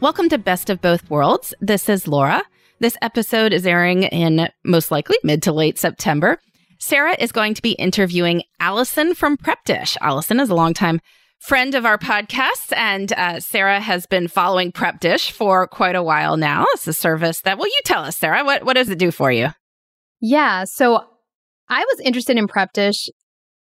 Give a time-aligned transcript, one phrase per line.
[0.00, 1.52] Welcome to Best of Both Worlds.
[1.60, 2.44] This is Laura.
[2.78, 6.38] This episode is airing in most likely mid to late September.
[6.78, 9.96] Sarah is going to be interviewing Allison from Prep Dish.
[10.00, 11.00] Allison is a longtime
[11.40, 16.02] friend of our podcast, and uh, Sarah has been following Prep Dish for quite a
[16.02, 16.64] while now.
[16.74, 19.32] It's a service that, well, you tell us, Sarah, what, what does it do for
[19.32, 19.48] you?
[20.20, 20.62] Yeah.
[20.62, 21.04] So
[21.68, 23.08] I was interested in Prep Dish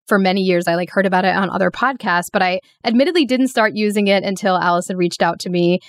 [0.05, 0.67] for many years.
[0.67, 4.23] I like heard about it on other podcasts, but I admittedly didn't start using it
[4.23, 5.79] until Allison reached out to me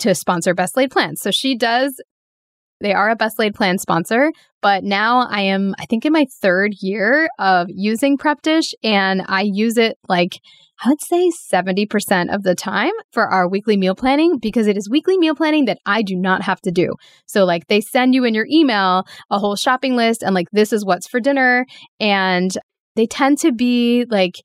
[0.00, 1.20] to sponsor Best Laid Plans.
[1.20, 2.00] So she does,
[2.80, 6.26] they are a Best Laid Plan sponsor, but now I am, I think, in my
[6.40, 10.40] third year of using Prep Dish, and I use it like,
[10.82, 14.88] I would say 70% of the time for our weekly meal planning because it is
[14.88, 16.94] weekly meal planning that I do not have to do.
[17.26, 20.72] So, like, they send you in your email a whole shopping list and, like, this
[20.72, 21.66] is what's for dinner.
[21.98, 22.50] And
[22.96, 24.36] they tend to be like,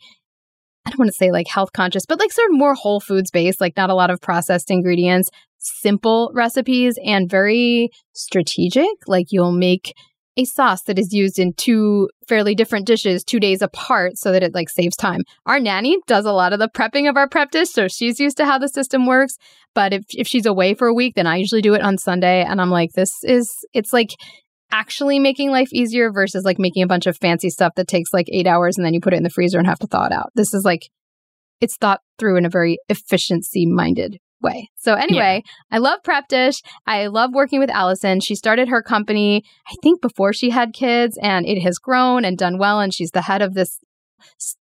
[0.85, 3.31] I don't want to say like health conscious, but like sort of more whole foods
[3.31, 8.87] based, like not a lot of processed ingredients, simple recipes, and very strategic.
[9.07, 9.93] Like you'll make
[10.37, 14.43] a sauce that is used in two fairly different dishes two days apart so that
[14.43, 15.21] it like saves time.
[15.45, 18.37] Our nanny does a lot of the prepping of our prep dish, so she's used
[18.37, 19.37] to how the system works.
[19.73, 22.43] But if, if she's away for a week, then I usually do it on Sunday.
[22.43, 24.11] And I'm like, this is, it's like
[24.71, 28.27] actually making life easier versus like making a bunch of fancy stuff that takes like
[28.31, 30.11] eight hours and then you put it in the freezer and have to thaw it
[30.11, 30.31] out.
[30.35, 30.89] This is like,
[31.61, 34.69] it's thought through in a very efficiency minded way.
[34.75, 35.75] So anyway, yeah.
[35.75, 36.61] I love Prep Dish.
[36.85, 38.19] I love working with Allison.
[38.19, 42.37] She started her company, I think before she had kids and it has grown and
[42.37, 42.79] done well.
[42.79, 43.79] And she's the head of this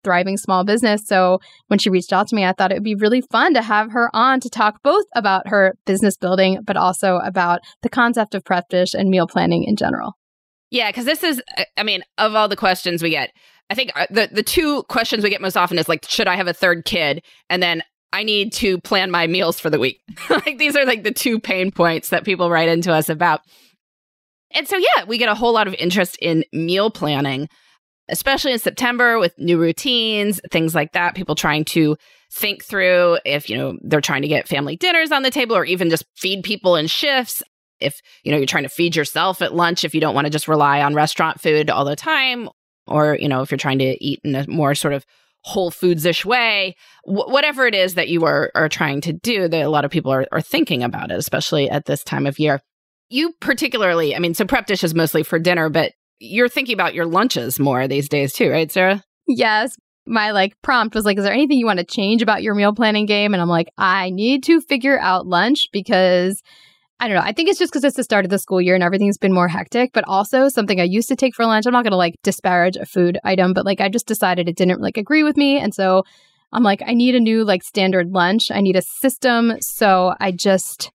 [0.04, 1.06] thriving small business.
[1.06, 3.62] So when she reached out to me, I thought it would be really fun to
[3.62, 8.36] have her on to talk both about her business building, but also about the concept
[8.36, 10.14] of prep dish and meal planning in general.
[10.72, 11.42] Yeah, because this is,
[11.78, 13.32] I mean, of all the questions we get,
[13.70, 16.36] I think uh, the the two questions we get most often is like, should I
[16.36, 17.24] have a third kid?
[17.50, 20.02] And then I need to plan my meals for the week.
[20.30, 23.42] like these are like the two pain points that people write into us about.
[24.52, 27.50] And so yeah, we get a whole lot of interest in meal planning
[28.10, 31.96] especially in September with new routines, things like that, people trying to
[32.32, 35.66] think through if, you know, they're trying to get family dinners on the table or
[35.66, 37.44] even just feed people in shifts.
[37.80, 40.32] if, you know, you're trying to feed yourself at lunch, if you don't want to
[40.32, 42.50] just rely on restaurant food all the time,
[42.88, 45.06] or, you know, if you're trying to eat in a more sort of
[45.42, 49.48] whole foods ish way, wh- whatever it is that you are, are trying to do,
[49.48, 52.40] that a lot of people are, are thinking about it, especially at this time of
[52.40, 52.62] year.
[53.10, 55.92] You particularly, I mean, so prep dish is mostly for dinner, but
[56.24, 59.04] you're thinking about your lunches more these days too, right, Sarah?
[59.28, 59.76] Yes.
[60.06, 62.74] My like prompt was like, is there anything you want to change about your meal
[62.74, 63.34] planning game?
[63.34, 66.42] And I'm like, I need to figure out lunch because
[67.00, 67.24] I don't know.
[67.24, 69.34] I think it's just because it's the start of the school year and everything's been
[69.34, 71.66] more hectic, but also something I used to take for lunch.
[71.66, 74.56] I'm not going to like disparage a food item, but like I just decided it
[74.56, 75.60] didn't like agree with me.
[75.60, 76.04] And so
[76.54, 78.52] I'm like, I need a new like standard lunch.
[78.52, 79.54] I need a system.
[79.60, 80.92] So I just,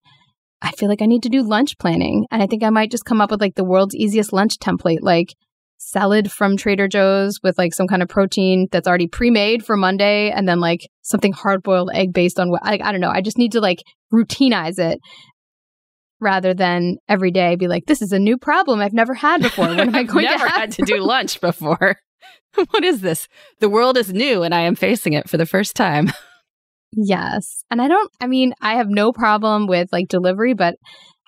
[0.60, 2.26] I feel like I need to do lunch planning.
[2.30, 4.98] And I think I might just come up with like the world's easiest lunch template.
[5.02, 5.34] Like,
[5.78, 10.30] salad from Trader Joe's with like some kind of protein that's already pre-made for Monday
[10.30, 13.10] and then like something hard-boiled egg based on what I, I don't know.
[13.10, 13.82] I just need to like
[14.12, 15.00] routinize it
[16.20, 19.68] rather than every day be like this is a new problem I've never had before.
[19.68, 22.00] When am I going never to have had to do lunch before?
[22.70, 23.28] what is this?
[23.60, 26.10] The world is new and I am facing it for the first time.
[26.92, 27.64] Yes.
[27.70, 30.76] And I don't, I mean, I have no problem with like delivery, but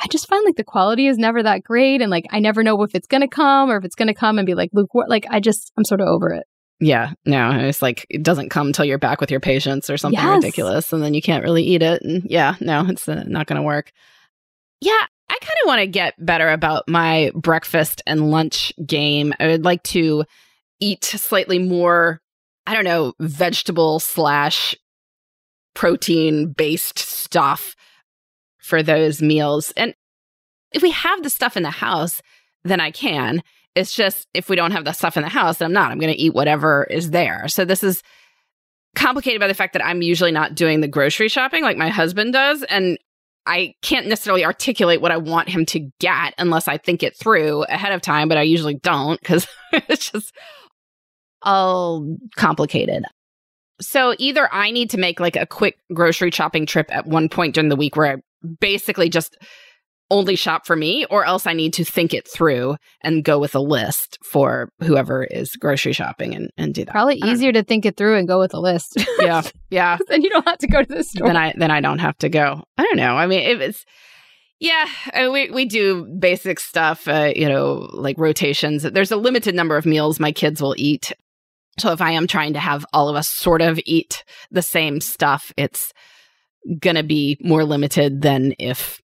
[0.01, 2.01] I just find like the quality is never that great.
[2.01, 4.15] And like, I never know if it's going to come or if it's going to
[4.15, 5.11] come and be like, Luke, what?
[5.11, 6.45] Like, I just, I'm sort of over it.
[6.83, 10.19] Yeah, no, it's like it doesn't come until you're back with your patients or something
[10.19, 10.37] Yes.
[10.37, 12.01] ridiculous, and then you can't really eat it.
[12.01, 13.91] And yeah, no, it's uh, not going to work.
[14.81, 14.93] Yeah,
[15.29, 19.35] I kind of want to get better about my breakfast and lunch game.
[19.39, 20.25] I would like to
[20.81, 22.23] eat slightly more,
[22.67, 24.75] I don't know, vegetable slash
[25.75, 27.75] protein based stuff
[28.59, 29.73] for those meals.
[29.77, 29.95] And
[30.73, 32.23] if we have the stuff in the house,
[32.65, 33.43] then I can.
[33.75, 35.91] It's just if we don't have the stuff in the house, then I'm not.
[35.91, 37.49] I'm going to eat whatever is there.
[37.49, 38.03] So this is
[38.95, 42.33] complicated by the fact that I'm usually not doing the grocery shopping like my husband
[42.33, 42.63] does.
[42.65, 42.99] And
[43.47, 47.65] I can't necessarily articulate what I want him to get unless I think it through
[47.65, 50.33] ahead of time, but I usually don't because it's just
[51.43, 53.05] all complicated.
[53.81, 57.55] So either I need to make like a quick grocery shopping trip at one point
[57.55, 58.17] during the week where I
[58.61, 59.37] basically just
[60.11, 63.55] only shop for me, or else I need to think it through and go with
[63.55, 66.91] a list for whoever is grocery shopping and, and do that.
[66.91, 68.97] Probably easier to think it through and go with a list.
[69.21, 69.43] Yeah.
[69.69, 69.99] Yeah.
[70.09, 71.27] then you don't have to go to the store.
[71.27, 72.65] then I then I don't have to go.
[72.79, 73.17] I don't know.
[73.17, 73.85] I mean, if it's
[74.61, 77.07] yeah, uh, we we do basic stuff.
[77.07, 78.83] Uh, you know, like rotations.
[78.83, 81.13] There's a limited number of meals my kids will eat.
[81.79, 85.01] So if I am trying to have all of us sort of eat the same
[85.01, 85.93] stuff, it's
[86.79, 89.01] gonna be more limited than if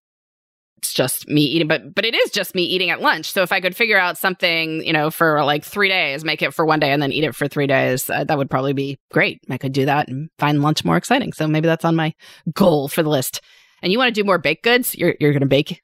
[0.78, 1.68] it's just me eating.
[1.68, 3.30] But but it is just me eating at lunch.
[3.32, 6.54] So if I could figure out something, you know, for like three days, make it
[6.54, 8.98] for one day, and then eat it for three days, uh, that would probably be
[9.10, 9.40] great.
[9.48, 11.32] I could do that and find lunch more exciting.
[11.32, 12.14] So maybe that's on my
[12.52, 13.40] goal for the list.
[13.82, 14.94] And you want to do more baked goods?
[14.94, 15.82] You're you're gonna bake.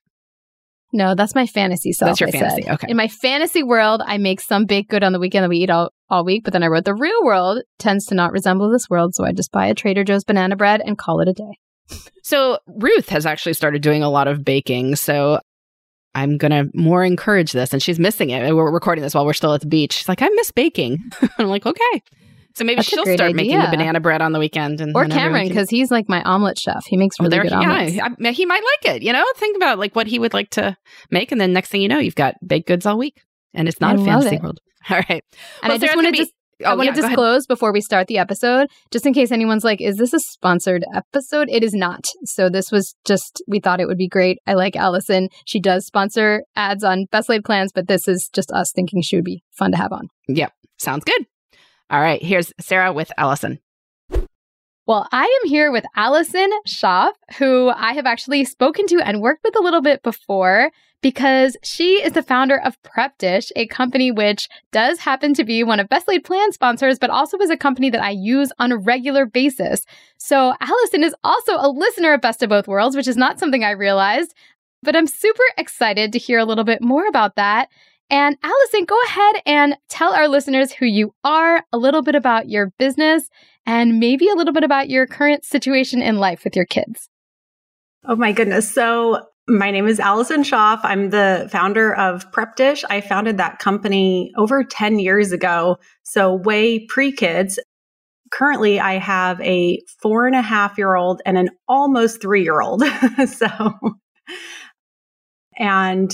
[0.93, 2.11] No, that's my fantasy self.
[2.11, 2.75] That's your I fantasy, said.
[2.75, 2.87] okay.
[2.91, 5.71] In my fantasy world, I make some baked good on the weekend that we eat
[5.71, 8.91] all, all week, but then I wrote the real world tends to not resemble this
[8.91, 11.59] world, so I just buy a Trader Joe's banana bread and call it a day.
[12.23, 14.97] So Ruth has actually started doing a lot of baking.
[14.97, 15.41] So
[16.15, 18.55] I'm gonna more encourage this, and she's missing it.
[18.55, 19.95] We're recording this while we're still at the beach.
[19.95, 20.99] She's like, I miss baking.
[21.39, 22.03] I'm like, okay.
[22.55, 25.13] So maybe That's she'll start making the banana bread on the weekend, and Or and
[25.13, 26.85] Cameron, because he's like my omelet chef.
[26.87, 27.95] He makes Well, really there, good omelets.
[27.95, 29.03] yeah, I- he might like it.
[29.03, 30.77] You know, think about like what he would like to
[31.11, 33.23] make, and then next thing you know, you've got baked goods all week,
[33.55, 34.43] and it's not I a fantasy it.
[34.43, 34.61] world.
[34.91, 35.23] All right,
[35.63, 36.33] And Well, I just want gonna be- just
[36.65, 39.65] Oh, I want yeah, to disclose before we start the episode, just in case anyone's
[39.65, 41.49] like, is this a sponsored episode?
[41.51, 42.05] It is not.
[42.25, 44.39] So this was just, we thought it would be great.
[44.47, 45.29] I like Allison.
[45.45, 49.17] She does sponsor ads on Best Laid Plans, but this is just us thinking she
[49.17, 50.07] would be fun to have on.
[50.29, 51.27] Yep, sounds good.
[51.93, 53.59] All right, here's Sarah with Allison.
[54.87, 59.45] Well, I am here with Allison Schaaf, who I have actually spoken to and worked
[59.45, 60.71] with a little bit before
[61.03, 65.63] because she is the founder of Prep Dish, a company which does happen to be
[65.63, 68.73] one of Best Laid Plan sponsors, but also is a company that I use on
[68.73, 69.85] a regular basis.
[70.17, 73.65] So Allison is also a listener of Best of Both Worlds, which is not something
[73.65, 74.35] I realized,
[74.83, 77.69] but I'm super excited to hear a little bit more about that.
[78.13, 82.47] And Allison, go ahead and tell our listeners who you are, a little bit about
[82.47, 83.31] your business,
[83.65, 87.09] and maybe a little bit about your current situation in life with your kids.
[88.07, 88.71] Oh my goodness.
[88.71, 90.81] So my name is Allison Schaaf.
[90.83, 92.85] I'm the founder of Prep Dish.
[92.91, 95.79] I founded that company over 10 years ago.
[96.03, 97.59] So way pre kids.
[98.31, 102.61] Currently, I have a four and a half year old and an almost three year
[102.61, 102.83] old.
[103.27, 103.49] so,
[105.59, 106.13] and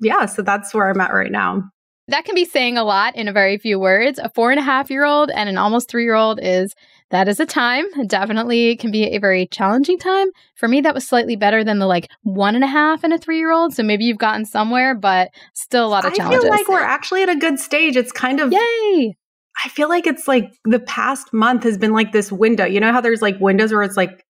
[0.00, 1.62] yeah, so that's where I'm at right now.
[2.08, 4.18] That can be saying a lot in a very few words.
[4.18, 6.74] A four and a half year old and an almost three year old is
[7.10, 7.84] that is a time.
[8.06, 10.28] Definitely can be a very challenging time.
[10.56, 13.18] For me, that was slightly better than the like one and a half and a
[13.18, 13.74] three year old.
[13.74, 16.44] So maybe you've gotten somewhere, but still a lot of I challenges.
[16.44, 17.96] I feel like we're actually at a good stage.
[17.96, 19.16] It's kind of Yay!
[19.64, 22.64] I feel like it's like the past month has been like this window.
[22.64, 24.23] You know how there's like windows where it's like,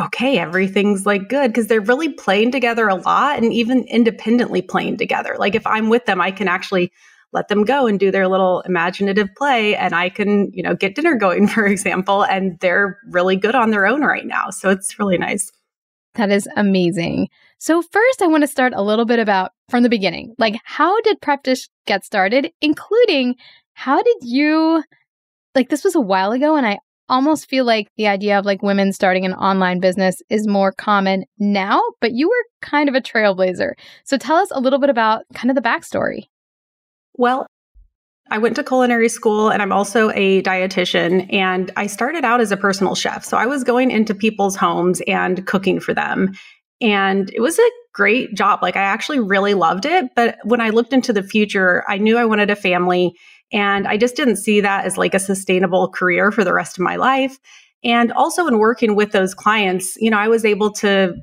[0.00, 4.96] okay, everything's like good because they're really playing together a lot and even independently playing
[4.96, 5.36] together.
[5.38, 6.92] Like if I'm with them, I can actually
[7.32, 10.94] let them go and do their little imaginative play and I can, you know, get
[10.94, 14.50] dinner going, for example, and they're really good on their own right now.
[14.50, 15.50] So it's really nice.
[16.14, 17.28] That is amazing.
[17.58, 20.34] So, first, I want to start a little bit about from the beginning.
[20.38, 23.36] Like, how did Prep Dish get started, including
[23.74, 24.82] how did you,
[25.54, 26.78] like, this was a while ago, and I
[27.10, 31.24] almost feel like the idea of like women starting an online business is more common
[31.38, 33.72] now, but you were kind of a trailblazer.
[34.04, 36.28] So, tell us a little bit about kind of the backstory.
[37.14, 37.46] Well,
[38.30, 41.32] I went to culinary school and I'm also a dietitian.
[41.32, 43.24] And I started out as a personal chef.
[43.24, 46.32] So I was going into people's homes and cooking for them.
[46.80, 48.60] And it was a great job.
[48.62, 50.10] Like I actually really loved it.
[50.14, 53.12] But when I looked into the future, I knew I wanted a family.
[53.52, 56.82] And I just didn't see that as like a sustainable career for the rest of
[56.82, 57.38] my life.
[57.82, 61.14] And also in working with those clients, you know, I was able to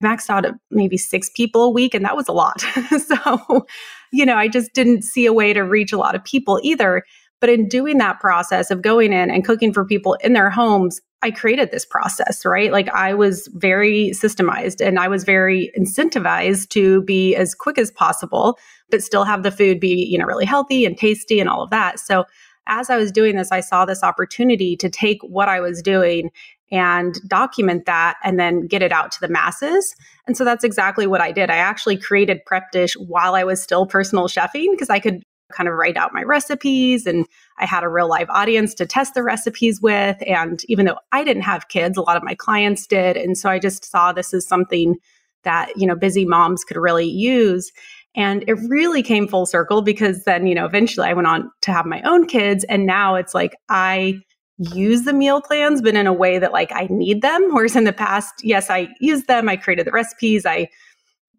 [0.00, 2.60] max out at maybe six people a week, and that was a lot.
[3.06, 3.66] so
[4.14, 7.02] you know, I just didn't see a way to reach a lot of people either.
[7.40, 11.00] But in doing that process of going in and cooking for people in their homes,
[11.20, 12.70] I created this process, right?
[12.70, 17.90] Like I was very systemized and I was very incentivized to be as quick as
[17.90, 18.56] possible,
[18.94, 21.70] but still have the food be, you know, really healthy and tasty and all of
[21.70, 21.98] that.
[21.98, 22.24] So
[22.68, 26.30] as I was doing this, I saw this opportunity to take what I was doing
[26.70, 29.96] and document that and then get it out to the masses.
[30.28, 31.50] And so that's exactly what I did.
[31.50, 35.68] I actually created Prep Dish while I was still personal chefing because I could kind
[35.68, 37.26] of write out my recipes and
[37.58, 40.22] I had a real live audience to test the recipes with.
[40.24, 43.16] And even though I didn't have kids, a lot of my clients did.
[43.16, 44.94] And so I just saw this as something
[45.42, 47.72] that, you know, busy moms could really use.
[48.16, 51.72] And it really came full circle because then, you know, eventually I went on to
[51.72, 52.64] have my own kids.
[52.64, 54.20] And now it's like I
[54.58, 57.42] use the meal plans, but in a way that like I need them.
[57.52, 60.68] Whereas in the past, yes, I used them, I created the recipes, I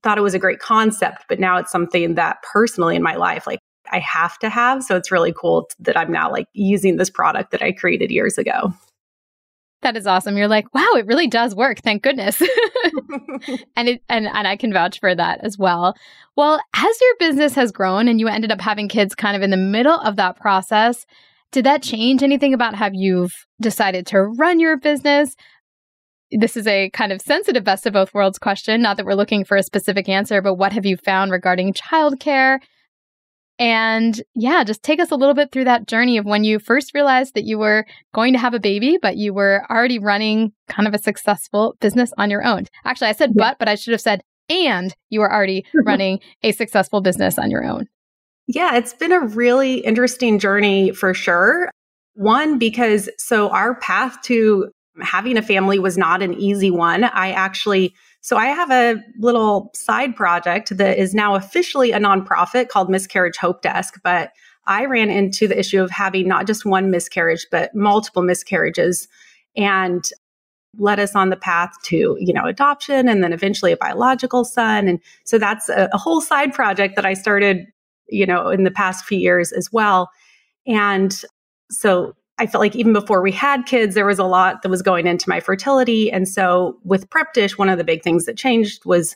[0.04, 3.48] thought it was a great concept, but now it's something that personally in my life,
[3.48, 3.60] like
[3.92, 4.84] I have to have.
[4.84, 8.38] So it's really cool that I'm now like using this product that I created years
[8.38, 8.74] ago.
[9.82, 10.38] That is awesome.
[10.38, 11.80] You're like, wow, it really does work.
[11.80, 12.42] Thank goodness.
[13.76, 15.96] and it and and I can vouch for that as well.
[16.36, 19.52] Well, as your business has grown and you ended up having kids kind of in
[19.52, 21.06] the middle of that process,
[21.52, 25.36] did that change anything about how you've decided to run your business?
[26.32, 28.82] This is a kind of sensitive best of both worlds question.
[28.82, 32.60] Not that we're looking for a specific answer, but what have you found regarding childcare?
[33.58, 36.94] And yeah, just take us a little bit through that journey of when you first
[36.94, 40.88] realized that you were going to have a baby, but you were already running kind
[40.88, 42.66] of a successful business on your own.
[42.84, 43.50] Actually, I said yeah.
[43.52, 47.50] but, but I should have said and you were already running a successful business on
[47.50, 47.88] your own.
[48.48, 51.72] Yeah, it's been a really interesting journey for sure.
[52.14, 54.70] One, because so our path to
[55.02, 57.04] having a family was not an easy one.
[57.04, 57.94] I actually,
[58.26, 63.38] so I have a little side project that is now officially a nonprofit called Miscarriage
[63.38, 64.32] Hope Desk, but
[64.66, 69.08] I ran into the issue of having not just one miscarriage, but multiple miscarriages
[69.56, 70.04] and
[70.80, 74.88] led us on the path to, you know, adoption and then eventually a biological son.
[74.88, 77.68] And so that's a, a whole side project that I started
[78.08, 80.10] you know, in the past few years as well.
[80.68, 81.16] And
[81.70, 84.82] so I felt like even before we had kids, there was a lot that was
[84.82, 86.12] going into my fertility.
[86.12, 89.16] And so with Prep Dish, one of the big things that changed was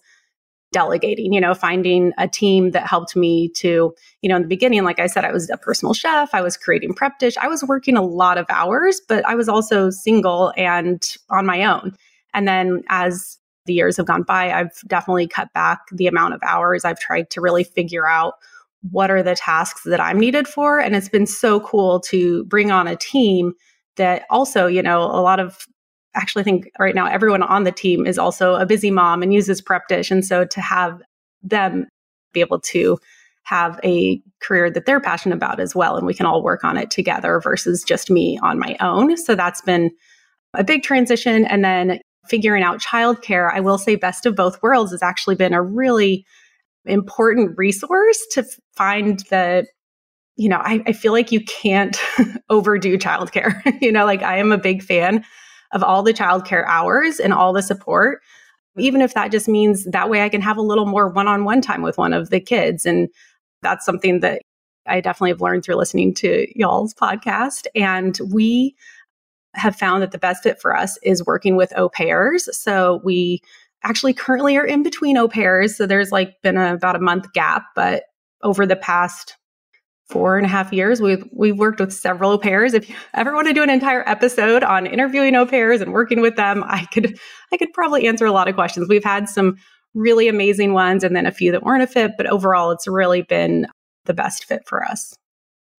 [0.71, 4.83] delegating, you know, finding a team that helped me to, you know, in the beginning,
[4.83, 7.63] like I said, I was a personal chef, I was creating Prep Dish, I was
[7.63, 11.95] working a lot of hours, but I was also single and on my own.
[12.33, 16.41] And then as the years have gone by, I've definitely cut back the amount of
[16.43, 16.85] hours.
[16.85, 18.35] I've tried to really figure out
[18.81, 20.79] what are the tasks that I'm needed for.
[20.79, 23.53] And it's been so cool to bring on a team
[23.98, 25.65] that also, you know, a lot of
[26.15, 29.33] actually I think right now everyone on the team is also a busy mom and
[29.33, 30.09] uses prep dish.
[30.09, 31.01] And so to have
[31.43, 31.88] them
[32.33, 32.98] be able to
[33.43, 35.98] have a career that they're passionate about as well.
[35.98, 39.17] And we can all work on it together versus just me on my own.
[39.17, 39.91] So that's been
[40.53, 41.45] a big transition.
[41.45, 45.53] And then figuring out childcare, I will say best of both worlds has actually been
[45.53, 46.25] a really
[46.89, 48.43] important resource to
[48.75, 49.65] find the
[50.36, 51.98] you know I, I feel like you can't
[52.50, 53.62] overdo childcare.
[53.81, 55.24] You know like i am a big fan
[55.72, 58.22] of all the childcare hours and all the support.
[58.77, 61.81] Even if that just means that way i can have a little more one-on-one time
[61.81, 62.86] with one of the kids.
[62.86, 63.10] And
[63.62, 64.41] that's something that
[64.88, 67.67] i definitely have learned through listening to y'all's podcast.
[67.75, 68.75] And we
[69.55, 72.50] have found that the best fit for us is working with au pairs.
[72.58, 73.41] So we
[73.83, 75.77] actually currently are in between au pairs.
[75.77, 78.03] So there's like been a, about a month gap, but
[78.43, 79.36] over the past
[80.09, 82.74] four and a half years, we've we've worked with several au pairs.
[82.74, 86.21] If you ever want to do an entire episode on interviewing au pairs and working
[86.21, 87.17] with them, I could
[87.51, 88.88] I could probably answer a lot of questions.
[88.89, 89.57] We've had some
[89.93, 93.21] really amazing ones and then a few that weren't a fit, but overall it's really
[93.21, 93.67] been
[94.05, 95.15] the best fit for us.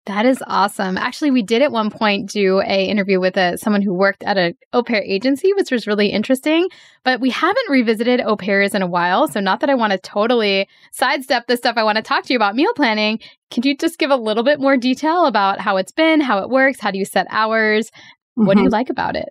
[0.07, 0.97] That is awesome.
[0.97, 4.39] Actually, we did at one point do a interview with a someone who worked at
[4.39, 6.69] a au pair agency, which was really interesting.
[7.05, 9.99] But we haven't revisited au pairs in a while, so not that I want to
[9.99, 13.21] totally sidestep the stuff I want to talk to you about meal planning.
[13.51, 16.49] Can you just give a little bit more detail about how it's been, how it
[16.49, 17.91] works, how do you set hours?
[17.91, 18.47] Mm-hmm.
[18.47, 18.73] What do you mm-hmm.
[18.73, 19.29] like about it?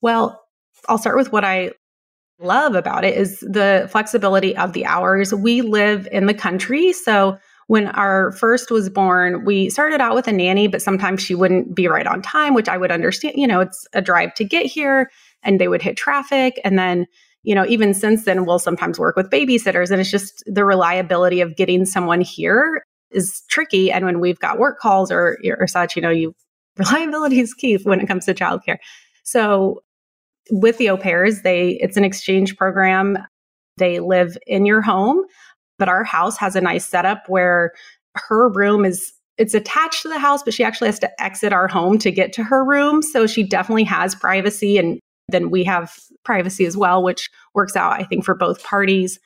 [0.00, 0.40] Well,
[0.88, 1.72] I'll start with what I
[2.38, 5.34] love about it is the flexibility of the hours.
[5.34, 7.36] We live in the country, so
[7.68, 11.74] when our first was born, we started out with a nanny, but sometimes she wouldn't
[11.74, 13.34] be right on time, which I would understand.
[13.36, 15.10] You know, it's a drive to get here
[15.42, 16.58] and they would hit traffic.
[16.64, 17.06] And then,
[17.42, 19.90] you know, even since then, we'll sometimes work with babysitters.
[19.90, 23.92] And it's just the reliability of getting someone here is tricky.
[23.92, 26.34] And when we've got work calls or, or such, you know, you
[26.78, 28.78] reliability is key when it comes to childcare.
[29.24, 29.82] So
[30.50, 33.18] with the au pairs, they it's an exchange program.
[33.76, 35.22] They live in your home
[35.78, 37.72] but our house has a nice setup where
[38.14, 41.68] her room is it's attached to the house, but she actually has to exit our
[41.68, 43.02] home to get to her room.
[43.02, 44.78] So she definitely has privacy.
[44.78, 45.94] And then we have
[46.24, 49.20] privacy as well, which works out, I think, for both parties.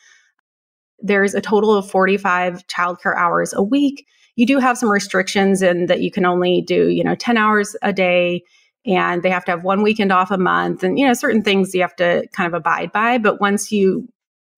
[0.98, 4.06] There's a total of 45 childcare hours a week.
[4.36, 7.74] You do have some restrictions in that you can only do, you know, 10 hours
[7.80, 8.42] a day
[8.84, 11.74] and they have to have one weekend off a month and, you know, certain things
[11.74, 13.16] you have to kind of abide by.
[13.16, 14.08] But once you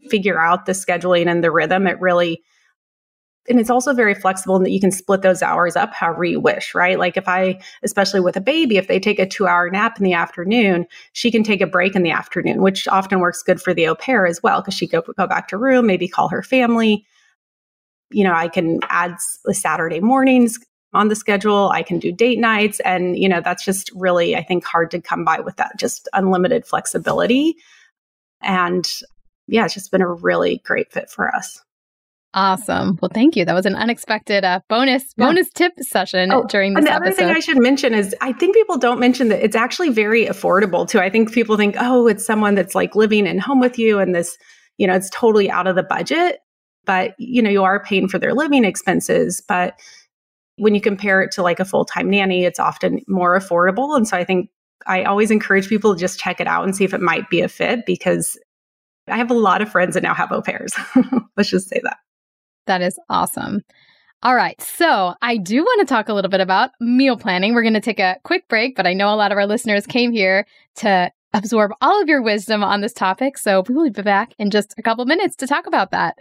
[0.09, 2.43] figure out the scheduling and the rhythm, it really
[3.49, 6.41] and it's also very flexible in that you can split those hours up however you
[6.41, 6.99] wish, right?
[6.99, 10.05] Like if I, especially with a baby, if they take a two hour nap in
[10.05, 13.75] the afternoon, she can take a break in the afternoon, which often works good for
[13.75, 16.43] the au pair as well, because she go go back to room, maybe call her
[16.43, 17.05] family.
[18.11, 19.17] You know, I can add
[19.51, 20.59] Saturday mornings
[20.95, 21.71] on the schedule.
[21.71, 22.81] I can do date nights.
[22.81, 26.09] And, you know, that's just really, I think, hard to come by with that, just
[26.13, 27.57] unlimited flexibility.
[28.41, 28.89] And
[29.47, 31.63] yeah, it's just been a really great fit for us.
[32.35, 32.99] Awesome.
[33.01, 33.45] Well, thank you.
[33.45, 35.27] That was an unexpected uh, bonus yeah.
[35.27, 38.33] bonus tip session oh, during this and the other thing I should mention is I
[38.33, 40.99] think people don't mention that it's actually very affordable too.
[40.99, 44.15] I think people think, oh, it's someone that's like living in home with you, and
[44.15, 44.37] this,
[44.79, 46.41] you know, it's totally out of the budget.
[46.85, 49.41] But you know, you are paying for their living expenses.
[49.47, 49.79] But
[50.57, 53.97] when you compare it to like a full time nanny, it's often more affordable.
[53.97, 54.51] And so I think
[54.89, 57.43] I always encourage people to just check it out and see if it might be
[57.43, 58.37] a fit because
[59.09, 60.75] I have a lot of friends that now have au pairs.
[61.37, 61.99] Let's just say that.
[62.67, 63.63] That is awesome.
[64.23, 64.59] All right.
[64.63, 67.55] So I do want to talk a little bit about meal planning.
[67.55, 69.87] We're going to take a quick break, but I know a lot of our listeners
[69.87, 73.37] came here to absorb all of your wisdom on this topic.
[73.37, 76.17] So we will be back in just a couple minutes to talk about that.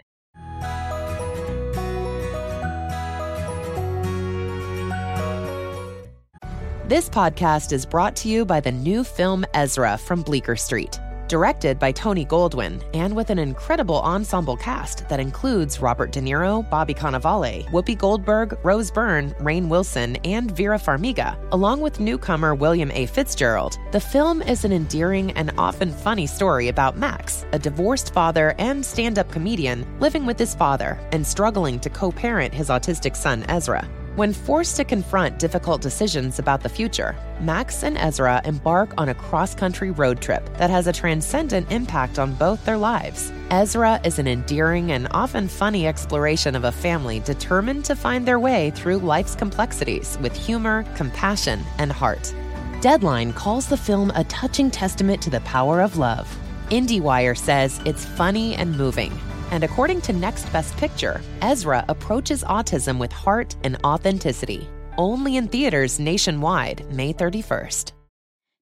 [6.86, 11.00] This podcast is brought to you by the new film Ezra from Bleecker Street.
[11.26, 16.68] Directed by Tony Goldwyn and with an incredible ensemble cast that includes Robert De Niro,
[16.68, 22.90] Bobby Cannavale, Whoopi Goldberg, Rose Byrne, Rainn Wilson, and Vera Farmiga, along with newcomer William
[22.92, 23.06] A.
[23.06, 23.78] Fitzgerald.
[23.92, 28.84] The film is an endearing and often funny story about Max, a divorced father and
[28.84, 33.44] stand up comedian living with his father and struggling to co parent his autistic son
[33.48, 33.88] Ezra.
[34.16, 39.14] When forced to confront difficult decisions about the future, Max and Ezra embark on a
[39.14, 43.32] cross country road trip that has a transcendent impact on both their lives.
[43.50, 48.38] Ezra is an endearing and often funny exploration of a family determined to find their
[48.38, 52.32] way through life's complexities with humor, compassion, and heart.
[52.80, 56.32] Deadline calls the film a touching testament to the power of love.
[56.70, 59.12] IndieWire says it's funny and moving
[59.50, 64.68] and according to Next Best Picture, Ezra approaches autism with heart and authenticity.
[64.98, 67.92] Only in theaters nationwide, May 31st.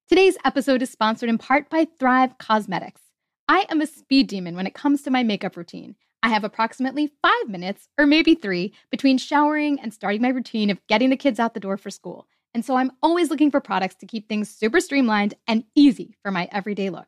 [0.09, 3.01] Today's episode is sponsored in part by Thrive Causemetics.
[3.47, 5.95] I am a speed demon when it comes to my makeup routine.
[6.21, 10.79] I have approximately five minutes, or maybe three, between showering and starting my routine of
[10.87, 12.27] getting the kids out the door for school.
[12.53, 16.31] And so I'm always looking for products to keep things super streamlined and easy for
[16.31, 17.07] my everyday look.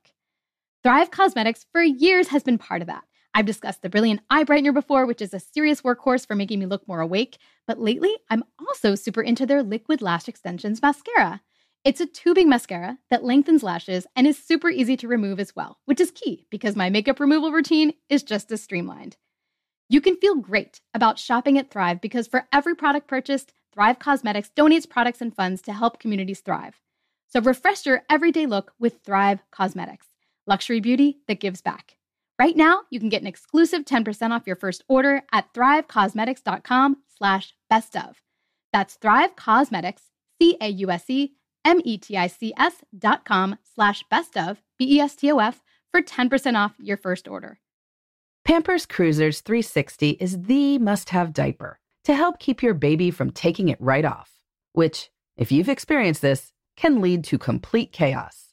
[0.83, 3.03] Thrive Causemetics for years has been part of that.
[3.37, 6.67] I've discussed the Brilliant Eye Brightener before, which is a serious workhorse for making me
[6.67, 7.37] look more awake.
[7.67, 11.41] But lately, I'm also super into their Liquid Lash Extensions mascara.
[11.83, 15.79] It's a tubing mascara that lengthens lashes and is super easy to remove as well,
[15.83, 19.17] which is key because my makeup removal routine is just as streamlined.
[19.89, 24.49] You can feel great about shopping at Thrive because for every product purchased, Thrive Causemetics
[24.55, 26.79] donates products and funds to help communities thrive.
[27.27, 30.07] So refresh your everyday look with Thrive Causemetics,
[30.47, 31.97] luxury beauty that gives back.
[32.37, 37.53] Right now, you can get an exclusive 10% off your first order at thrivecausemetics.com slash
[37.69, 38.21] best of.
[38.73, 40.01] That's Thrive Causemetics,
[40.41, 41.33] C-A-U-S-E-M-E-T-I-C-S
[42.97, 47.59] dot com slash best of, B-E-S-T-O-F, for 10% off your first order.
[48.43, 53.79] Pampers Cruisers 360 is the must-have diaper to help keep your baby from taking it
[53.81, 54.41] right off,
[54.73, 58.44] which, if you've experienced this, can lead to complete chaos.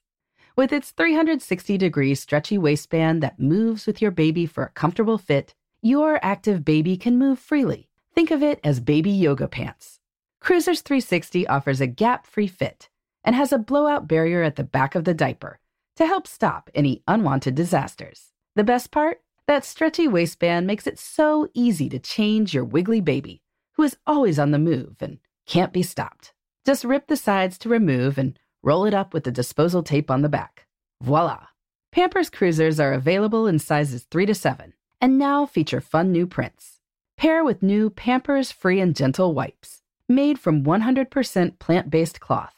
[0.54, 5.54] With its 360 degree stretchy waistband that moves with your baby for a comfortable fit,
[5.80, 7.88] your active baby can move freely.
[8.14, 10.00] Think of it as baby yoga pants.
[10.40, 12.90] Cruisers 360 offers a gap free fit
[13.24, 15.58] and has a blowout barrier at the back of the diaper
[15.96, 18.32] to help stop any unwanted disasters.
[18.54, 19.22] The best part?
[19.46, 23.40] That stretchy waistband makes it so easy to change your wiggly baby,
[23.72, 26.34] who is always on the move and can't be stopped.
[26.66, 30.22] Just rip the sides to remove and roll it up with the disposal tape on
[30.22, 30.66] the back.
[31.02, 31.46] Voila!
[31.90, 34.72] Pampers Cruisers are available in sizes 3 to 7
[35.02, 36.78] and now feature fun new prints.
[37.18, 42.54] Pair with new Pampers Free and Gentle wipes, made from 100% plant based cloth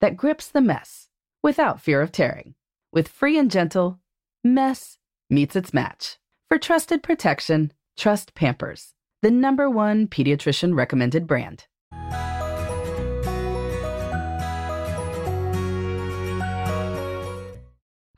[0.00, 1.08] that grips the mess
[1.42, 2.54] without fear of tearing.
[2.92, 3.98] With Free and Gentle,
[4.44, 4.98] mess
[5.30, 6.18] meets its match.
[6.48, 8.92] For trusted protection, trust Pampers,
[9.22, 11.66] the number one pediatrician recommended brand.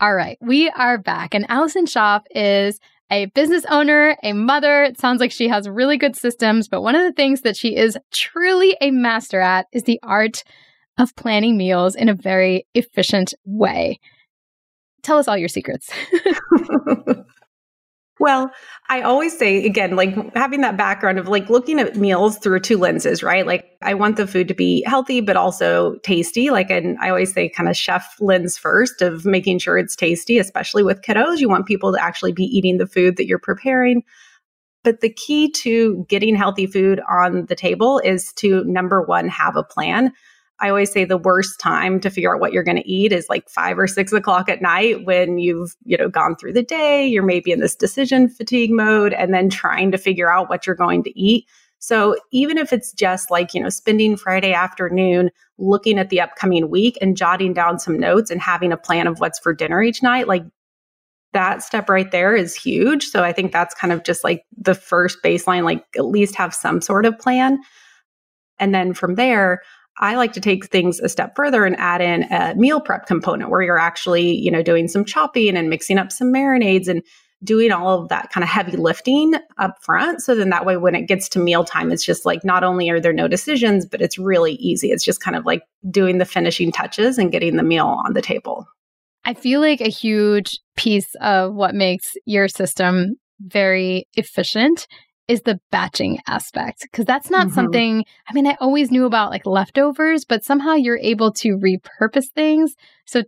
[0.00, 2.78] All right, we are back, and Allison Schaaf is
[3.10, 4.84] a business owner, a mother.
[4.84, 7.74] It sounds like she has really good systems, but one of the things that she
[7.74, 10.44] is truly a master at is the art
[10.98, 13.98] of planning meals in a very efficient way.
[15.02, 15.90] Tell us all your secrets.
[18.20, 18.50] Well,
[18.88, 22.76] I always say again, like having that background of like looking at meals through two
[22.76, 23.46] lenses, right?
[23.46, 26.50] Like I want the food to be healthy, but also tasty.
[26.50, 30.38] Like, and I always say kind of chef lens first of making sure it's tasty,
[30.38, 31.38] especially with kiddos.
[31.38, 34.02] You want people to actually be eating the food that you're preparing.
[34.84, 39.56] But the key to getting healthy food on the table is to number one, have
[39.56, 40.12] a plan.
[40.60, 43.28] I always say the worst time to figure out what you're going to eat is
[43.28, 47.06] like five or six o'clock at night when you've, you know, gone through the day,
[47.06, 50.74] you're maybe in this decision fatigue mode and then trying to figure out what you're
[50.74, 51.46] going to eat.
[51.78, 56.70] So even if it's just like, you know, spending Friday afternoon looking at the upcoming
[56.70, 60.02] week and jotting down some notes and having a plan of what's for dinner each
[60.02, 60.42] night, like
[61.34, 63.04] that step right there is huge.
[63.04, 66.52] So I think that's kind of just like the first baseline, like at least have
[66.52, 67.60] some sort of plan.
[68.58, 69.62] And then from there,
[69.98, 73.50] I like to take things a step further and add in a meal prep component
[73.50, 77.02] where you're actually, you know, doing some chopping and mixing up some marinades and
[77.44, 80.20] doing all of that kind of heavy lifting up front.
[80.20, 83.00] So then that way, when it gets to mealtime, it's just like not only are
[83.00, 84.90] there no decisions, but it's really easy.
[84.90, 88.22] It's just kind of like doing the finishing touches and getting the meal on the
[88.22, 88.66] table.
[89.24, 94.86] I feel like a huge piece of what makes your system very efficient
[95.28, 97.54] is the batching aspect because that's not mm-hmm.
[97.54, 102.30] something i mean i always knew about like leftovers but somehow you're able to repurpose
[102.34, 102.74] things
[103.06, 103.22] so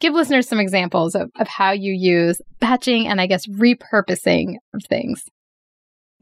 [0.00, 4.82] give listeners some examples of, of how you use batching and i guess repurposing of
[4.88, 5.24] things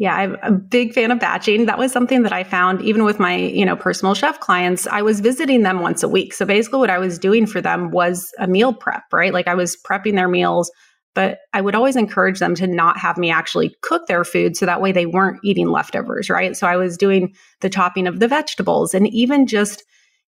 [0.00, 1.66] yeah, I'm a big fan of batching.
[1.66, 4.86] That was something that I found even with my, you know, personal chef clients.
[4.86, 6.32] I was visiting them once a week.
[6.32, 9.34] So basically what I was doing for them was a meal prep, right?
[9.34, 10.70] Like I was prepping their meals
[11.18, 14.66] but I would always encourage them to not have me actually cook their food so
[14.66, 16.56] that way they weren't eating leftovers, right?
[16.56, 19.82] So I was doing the chopping of the vegetables and even just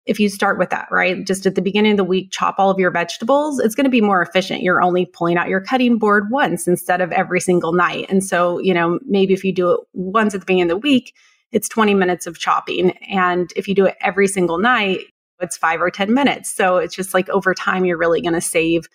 [0.04, 1.24] if you start with that, right?
[1.24, 3.88] Just at the beginning of the week, chop all of your vegetables, it's going to
[3.88, 4.64] be more efficient.
[4.64, 8.06] You're only pulling out your cutting board once instead of every single night.
[8.08, 10.76] And so, you know, maybe if you do it once at the beginning of the
[10.78, 11.14] week,
[11.52, 12.98] it's 20 minutes of chopping.
[13.08, 15.02] And if you do it every single night,
[15.38, 16.52] it's five or 10 minutes.
[16.52, 18.88] So it's just like over time, you're really going to save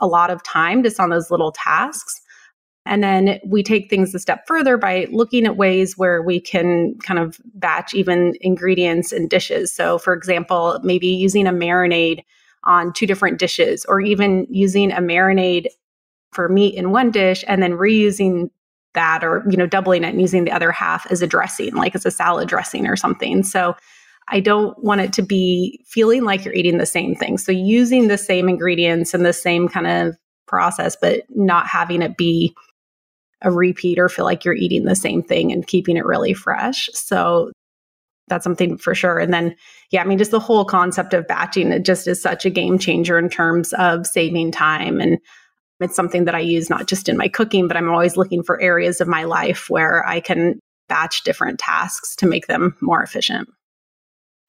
[0.00, 2.20] a lot of time just on those little tasks.
[2.86, 6.96] And then we take things a step further by looking at ways where we can
[7.02, 9.74] kind of batch even ingredients and dishes.
[9.74, 12.24] So, for example, maybe using a marinade
[12.64, 15.66] on two different dishes, or even using a marinade
[16.32, 18.50] for meat in one dish and then reusing
[18.94, 21.94] that or you know doubling it and using the other half as a dressing like
[21.94, 23.74] as a salad dressing or something so
[24.30, 27.36] I don't want it to be feeling like you're eating the same thing.
[27.36, 30.16] So using the same ingredients and the same kind of
[30.46, 32.54] process, but not having it be
[33.42, 36.88] a repeat or feel like you're eating the same thing and keeping it really fresh.
[36.92, 37.50] So
[38.28, 39.18] that's something for sure.
[39.18, 39.56] And then,
[39.90, 42.78] yeah, I mean, just the whole concept of batching, it just is such a game
[42.78, 45.00] changer in terms of saving time.
[45.00, 45.18] And
[45.80, 48.60] it's something that I use not just in my cooking, but I'm always looking for
[48.60, 53.48] areas of my life where I can batch different tasks to make them more efficient.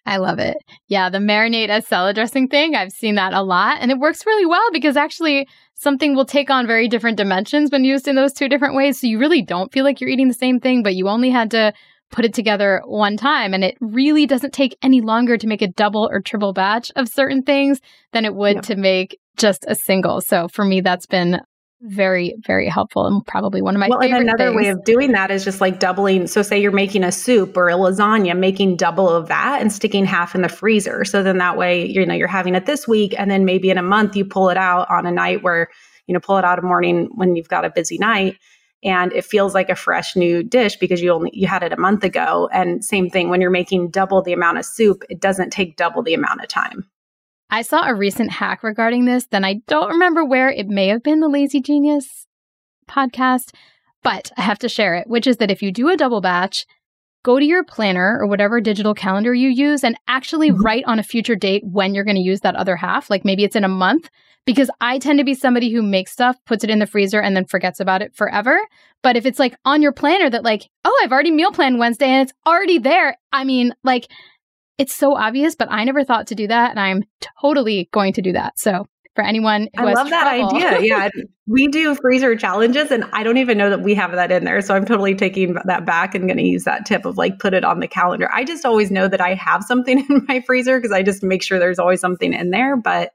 [0.06, 0.58] I love it.
[0.88, 3.78] Yeah, the marinade as salad dressing thing, I've seen that a lot.
[3.82, 7.84] And it works really well because actually something will take on very different dimensions when
[7.84, 9.00] used in those two different ways.
[9.00, 11.52] So you really don't feel like you're eating the same thing, but you only had
[11.52, 11.74] to
[12.12, 13.54] put it together one time.
[13.54, 17.08] And it really doesn't take any longer to make a double or triple batch of
[17.08, 17.80] certain things
[18.12, 20.20] than it would to make just a single.
[20.22, 21.42] So for me, that's been
[21.84, 24.56] very very helpful and probably one of my well, favorite and another things.
[24.56, 27.70] way of doing that is just like doubling so say you're making a soup or
[27.70, 31.04] a lasagna making double of that and sticking half in the freezer.
[31.04, 33.80] So then that way you know you're having it this week and then maybe in
[33.80, 35.70] a month you pull it out on a night where
[36.06, 38.38] you know pull it out a morning when you've got a busy night
[38.84, 41.78] and it feels like a fresh new dish because you only you had it a
[41.78, 42.48] month ago.
[42.54, 46.04] And same thing when you're making double the amount of soup it doesn't take double
[46.04, 46.91] the amount of time
[47.52, 50.50] I saw a recent hack regarding this, then I don't remember where.
[50.50, 52.26] It may have been the Lazy Genius
[52.90, 53.54] podcast,
[54.02, 56.66] but I have to share it, which is that if you do a double batch,
[57.24, 60.64] go to your planner or whatever digital calendar you use and actually mm-hmm.
[60.64, 63.10] write on a future date when you're going to use that other half.
[63.10, 64.10] Like maybe it's in a month,
[64.46, 67.36] because I tend to be somebody who makes stuff, puts it in the freezer, and
[67.36, 68.60] then forgets about it forever.
[69.04, 72.08] But if it's like on your planner that, like, oh, I've already meal planned Wednesday
[72.08, 74.08] and it's already there, I mean, like,
[74.82, 76.72] it's so obvious, but I never thought to do that.
[76.72, 77.04] And I'm
[77.40, 78.58] totally going to do that.
[78.58, 80.82] So for anyone who I love that idea.
[80.82, 81.10] Yeah.
[81.46, 84.60] we do freezer challenges and I don't even know that we have that in there.
[84.64, 87.54] So I'm totally taking that back and going to use that tip of like put
[87.54, 88.28] it on the calendar.
[88.34, 91.44] I just always know that I have something in my freezer because I just make
[91.44, 92.76] sure there's always something in there.
[92.76, 93.12] But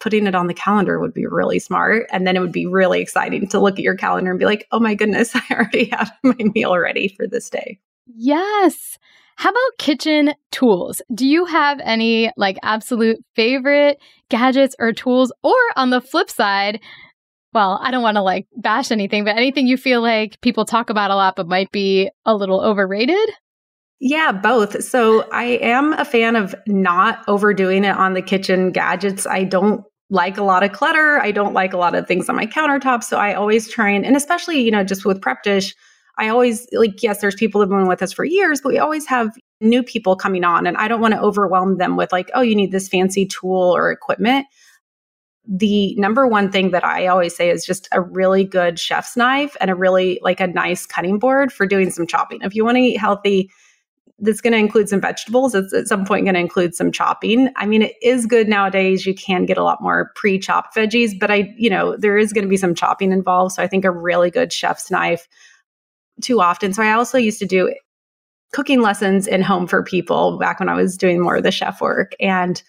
[0.00, 2.08] putting it on the calendar would be really smart.
[2.10, 4.66] And then it would be really exciting to look at your calendar and be like,
[4.72, 7.78] oh my goodness, I already have my meal ready for this day.
[8.06, 8.98] Yes.
[9.36, 11.02] How about kitchen tools?
[11.14, 15.32] Do you have any like absolute favorite gadgets or tools?
[15.42, 16.80] Or on the flip side,
[17.52, 20.90] well, I don't want to like bash anything, but anything you feel like people talk
[20.90, 23.28] about a lot but might be a little overrated?
[24.00, 24.82] Yeah, both.
[24.82, 29.26] So I am a fan of not overdoing it on the kitchen gadgets.
[29.26, 31.20] I don't like a lot of clutter.
[31.20, 33.04] I don't like a lot of things on my countertop.
[33.04, 35.74] So I always try and, and especially, you know, just with prep dish,
[36.18, 38.78] I always like, yes, there's people that have been with us for years, but we
[38.78, 40.66] always have new people coming on.
[40.66, 43.74] And I don't want to overwhelm them with like, oh, you need this fancy tool
[43.74, 44.46] or equipment.
[45.48, 49.56] The number one thing that I always say is just a really good chef's knife
[49.60, 52.42] and a really like a nice cutting board for doing some chopping.
[52.42, 53.50] If you want to eat healthy,
[54.18, 55.54] that's going to include some vegetables.
[55.54, 57.50] It's at some point going to include some chopping.
[57.56, 59.04] I mean, it is good nowadays.
[59.04, 62.32] You can get a lot more pre chopped veggies, but I, you know, there is
[62.32, 63.54] going to be some chopping involved.
[63.54, 65.26] So I think a really good chef's knife
[66.20, 66.72] too often.
[66.72, 67.74] So I also used to do
[68.52, 71.80] cooking lessons in home for people back when I was doing more of the chef
[71.80, 72.12] work.
[72.20, 72.62] And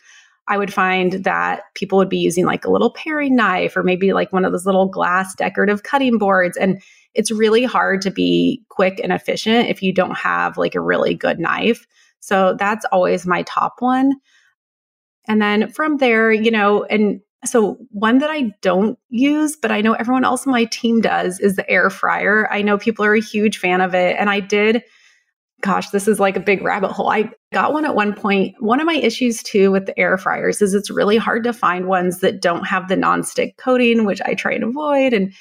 [0.47, 4.13] I would find that people would be using like a little paring knife or maybe
[4.13, 6.57] like one of those little glass decorative cutting boards.
[6.57, 6.81] And
[7.13, 11.15] it's really hard to be quick and efficient if you don't have like a really
[11.15, 11.85] good knife.
[12.19, 14.13] So that's always my top one.
[15.27, 19.81] And then from there, you know, and so, one that I don't use, but I
[19.81, 22.51] know everyone else on my team does, is the air fryer.
[22.51, 24.15] I know people are a huge fan of it.
[24.17, 24.83] And I did,
[25.61, 27.09] gosh, this is like a big rabbit hole.
[27.09, 28.55] I got one at one point.
[28.59, 31.87] One of my issues too with the air fryers is it's really hard to find
[31.87, 35.13] ones that don't have the nonstick coating, which I try and avoid.
[35.13, 35.33] And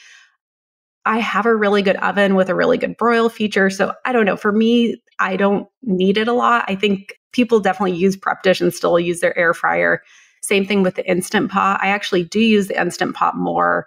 [1.04, 3.70] I have a really good oven with a really good broil feature.
[3.70, 4.36] So, I don't know.
[4.36, 6.64] For me, I don't need it a lot.
[6.68, 10.02] I think people definitely use prep dish and still use their air fryer
[10.42, 11.81] same thing with the Instant Pot.
[11.83, 13.87] I actually do use the Instant Pot more,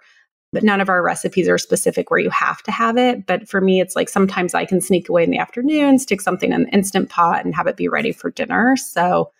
[0.52, 3.26] but none of our recipes are specific where you have to have it.
[3.26, 6.52] But for me, it's like sometimes I can sneak away in the afternoon, stick something
[6.52, 8.76] in the Instant Pot, and have it be ready for dinner.
[8.76, 9.32] So,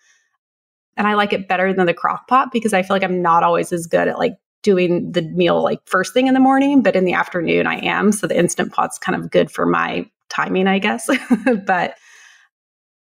[0.95, 3.43] and I like it better than the crock pot because I feel like I'm not
[3.43, 6.95] always as good at like doing the meal like first thing in the morning, but
[6.95, 8.11] in the afternoon I am.
[8.11, 11.09] So the Instant Pot's kind of good for my timing, I guess.
[11.65, 11.95] but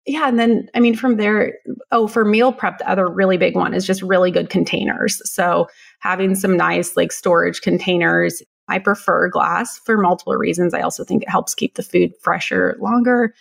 [0.06, 0.28] yeah.
[0.28, 1.54] And then, I mean, from there,
[1.92, 5.22] oh, for meal prep, the other really big one is just really good containers.
[5.30, 5.68] So
[6.00, 8.42] having some nice like storage containers.
[8.70, 10.74] I prefer glass for multiple reasons.
[10.74, 13.34] I also think it helps keep the food fresher longer.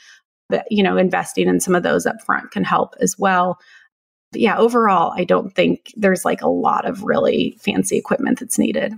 [0.48, 3.58] But, you know, investing in some of those up front can help as well.
[4.32, 8.58] But yeah, overall, I don't think there's like a lot of really fancy equipment that's
[8.58, 8.94] needed.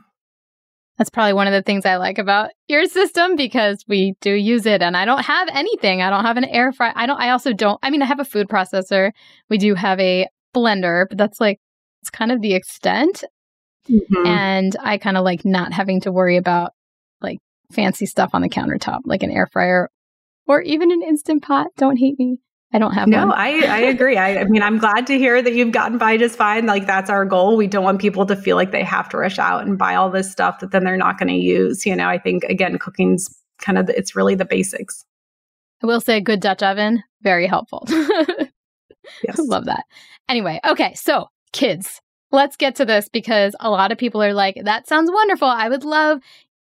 [0.99, 4.65] That's probably one of the things I like about your system because we do use
[4.65, 6.03] it and I don't have anything.
[6.03, 6.93] I don't have an air fryer.
[6.95, 9.11] I don't I also don't I mean I have a food processor.
[9.51, 11.61] We do have a blender, but that's like
[12.01, 13.25] it's kind of the extent.
[13.89, 14.27] Mm-hmm.
[14.27, 16.73] And I kind of like not having to worry about
[17.21, 17.39] like
[17.73, 19.91] fancy stuff on the countertop like an air fryer
[20.47, 21.69] or even an instant pot.
[21.77, 22.39] Don't hate me.
[22.75, 23.39] I don't have no, one.
[23.39, 24.19] I, I agree.
[24.19, 26.67] I, I, mean, I'm glad to hear that you've gotten by just fine.
[26.67, 27.57] Like that's our goal.
[27.57, 30.11] We don't want people to feel like they have to rush out and buy all
[30.11, 31.87] this stuff that then they're not going to use.
[31.87, 35.05] You know, I think again, cooking's kind of, it's really the basics.
[35.83, 37.87] I will say good Dutch oven, very helpful.
[39.23, 39.39] Yes.
[39.39, 39.85] Love that.
[40.29, 42.01] Anyway, okay, so kids.
[42.31, 45.49] Let's get to this because a lot of people are like, that sounds wonderful.
[45.49, 46.21] I would love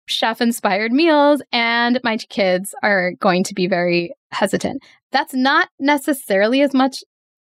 [0.07, 4.81] chef inspired meals, and my kids are going to be very hesitant.
[5.11, 7.03] That's not necessarily as much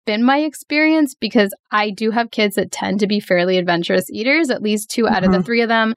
[0.05, 4.49] been my experience because I do have kids that tend to be fairly adventurous eaters,
[4.49, 5.13] at least 2 mm-hmm.
[5.13, 5.45] out of the mm-hmm.
[5.45, 5.93] three of them.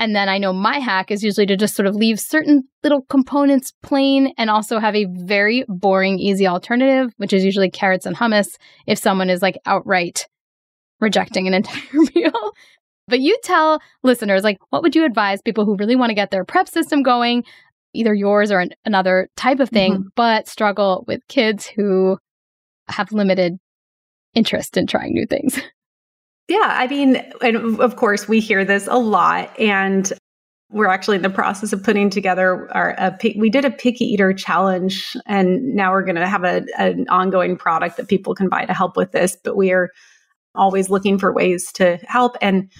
[0.00, 3.02] And then I know my hack is usually to just sort of leave certain little
[3.10, 8.16] components plain and also have a very boring, easy alternative, which is usually carrots and
[8.16, 8.56] hummus
[8.86, 10.26] if someone is like outright
[11.00, 12.52] rejecting an entire meal.
[13.08, 16.30] But you tell listeners, like, what would you advise people who really want to get
[16.30, 17.42] their prep system going,
[17.94, 20.08] either yours or an, another type of thing, mm-hmm.
[20.14, 22.18] but struggle with kids who
[22.88, 23.58] have limited
[24.34, 25.60] interest in trying new things?
[26.48, 30.10] Yeah, I mean, and of course, we hear this a lot, and
[30.70, 32.94] we're actually in the process of putting together our.
[32.98, 37.06] A, we did a picky eater challenge, and now we're going to have a, an
[37.10, 39.36] ongoing product that people can buy to help with this.
[39.44, 39.90] But we are
[40.54, 42.70] always looking for ways to help, and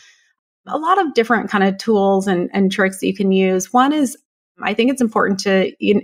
[0.66, 3.71] a lot of different kind of tools and, and tricks that you can use.
[3.71, 4.16] One is,
[4.62, 6.03] I think it's important to you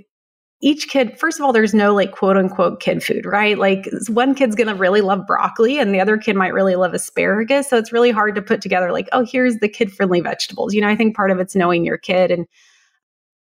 [0.64, 3.58] each kid, first of all, there's no like quote unquote kid food, right?
[3.58, 6.94] Like one kid's going to really love broccoli and the other kid might really love
[6.94, 7.68] asparagus.
[7.68, 10.72] So it's really hard to put together like, oh, here's the kid friendly vegetables.
[10.72, 12.30] You know, I think part of it's knowing your kid.
[12.30, 12.46] And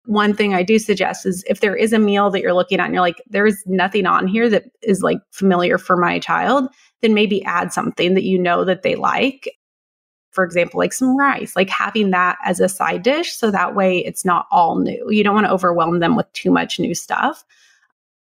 [0.04, 2.84] one thing I do suggest is if there is a meal that you're looking at
[2.84, 6.68] and you're like, there's nothing on here that is like familiar for my child,
[7.02, 9.50] then maybe add something that you know that they like
[10.38, 13.34] for example, like some rice, like having that as a side dish.
[13.34, 15.04] So that way it's not all new.
[15.10, 17.44] You don't want to overwhelm them with too much new stuff.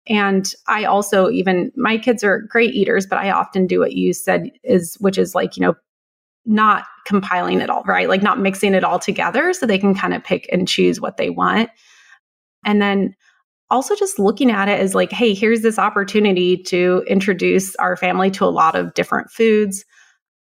[0.05, 4.13] And I also even my kids are great eaters, but I often do what you
[4.13, 5.73] said is which is like, you know,
[6.45, 8.07] not compiling it all, right?
[8.07, 11.17] Like not mixing it all together so they can kind of pick and choose what
[11.17, 11.71] they want.
[12.65, 13.15] And then
[13.71, 18.29] also just looking at it as like, hey, here's this opportunity to introduce our family
[18.29, 19.85] to a lot of different foods.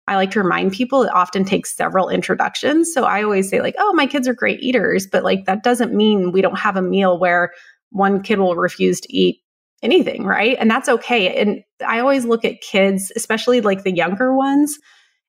[0.09, 2.93] I like to remind people it often takes several introductions.
[2.93, 5.95] So I always say, like, oh, my kids are great eaters, but like that doesn't
[5.95, 7.53] mean we don't have a meal where
[7.91, 9.41] one kid will refuse to eat
[9.83, 10.57] anything, right?
[10.59, 11.41] And that's okay.
[11.41, 14.79] And I always look at kids, especially like the younger ones,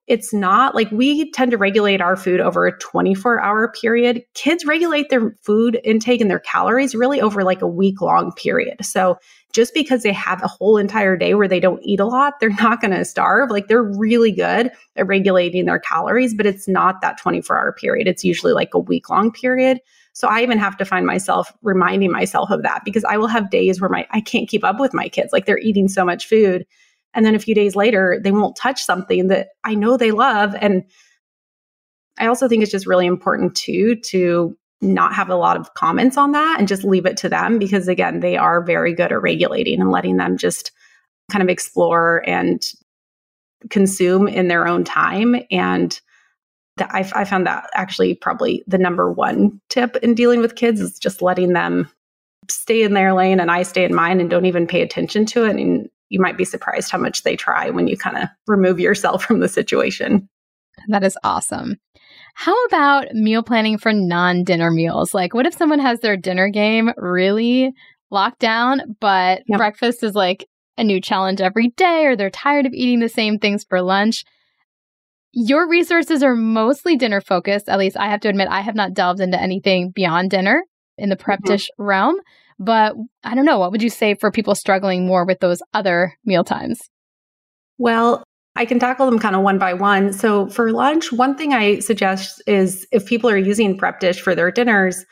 [0.10, 4.24] it's not like we tend to regulate our food over a 24 hour period.
[4.34, 8.84] Kids regulate their food intake and their calories really over like a week long period.
[8.84, 9.20] So
[9.54, 12.50] just because they have a whole entire day where they don't eat a lot, they're
[12.50, 13.50] not going to starve.
[13.50, 18.08] Like they're really good at regulating their calories, but it's not that 24 hour period.
[18.08, 19.80] It's usually like a week long period.
[20.14, 23.50] So I even have to find myself reminding myself of that because I will have
[23.50, 25.32] days where my I can't keep up with my kids.
[25.32, 26.66] Like they're eating so much food
[27.14, 30.56] and then a few days later, they won't touch something that I know they love.
[30.60, 30.84] And
[32.18, 36.18] I also think it's just really important too to not have a lot of comments
[36.18, 39.22] on that and just leave it to them because again, they are very good at
[39.22, 40.72] regulating and letting them just
[41.32, 42.66] kind of explore and
[43.70, 45.36] consume in their own time.
[45.52, 46.00] And
[46.80, 50.98] I, I found that actually probably the number one tip in dealing with kids is
[50.98, 51.90] just letting them
[52.50, 55.46] stay in their lane and I stay in mine and don't even pay attention to
[55.46, 55.58] it.
[55.58, 59.24] And you might be surprised how much they try when you kind of remove yourself
[59.26, 60.30] from the situation.
[60.88, 61.76] That is awesome.
[62.36, 65.14] How about meal planning for non dinner meals?
[65.14, 67.72] Like, what if someone has their dinner game really
[68.12, 69.58] locked down, but yep.
[69.58, 73.40] breakfast is like a new challenge every day, or they're tired of eating the same
[73.40, 74.24] things for lunch?
[75.32, 77.70] Your resources are mostly dinner focused.
[77.70, 80.64] At least I have to admit, I have not delved into anything beyond dinner
[80.98, 81.54] in the prep mm-hmm.
[81.54, 82.16] dish realm.
[82.58, 86.18] But I don't know, what would you say for people struggling more with those other
[86.26, 86.82] meal times?
[87.78, 88.24] Well,
[88.56, 90.12] I can tackle them kind of one by one.
[90.12, 94.52] So for lunch, one thing I suggest is if people are using PrepDish for their
[94.52, 95.06] dinners,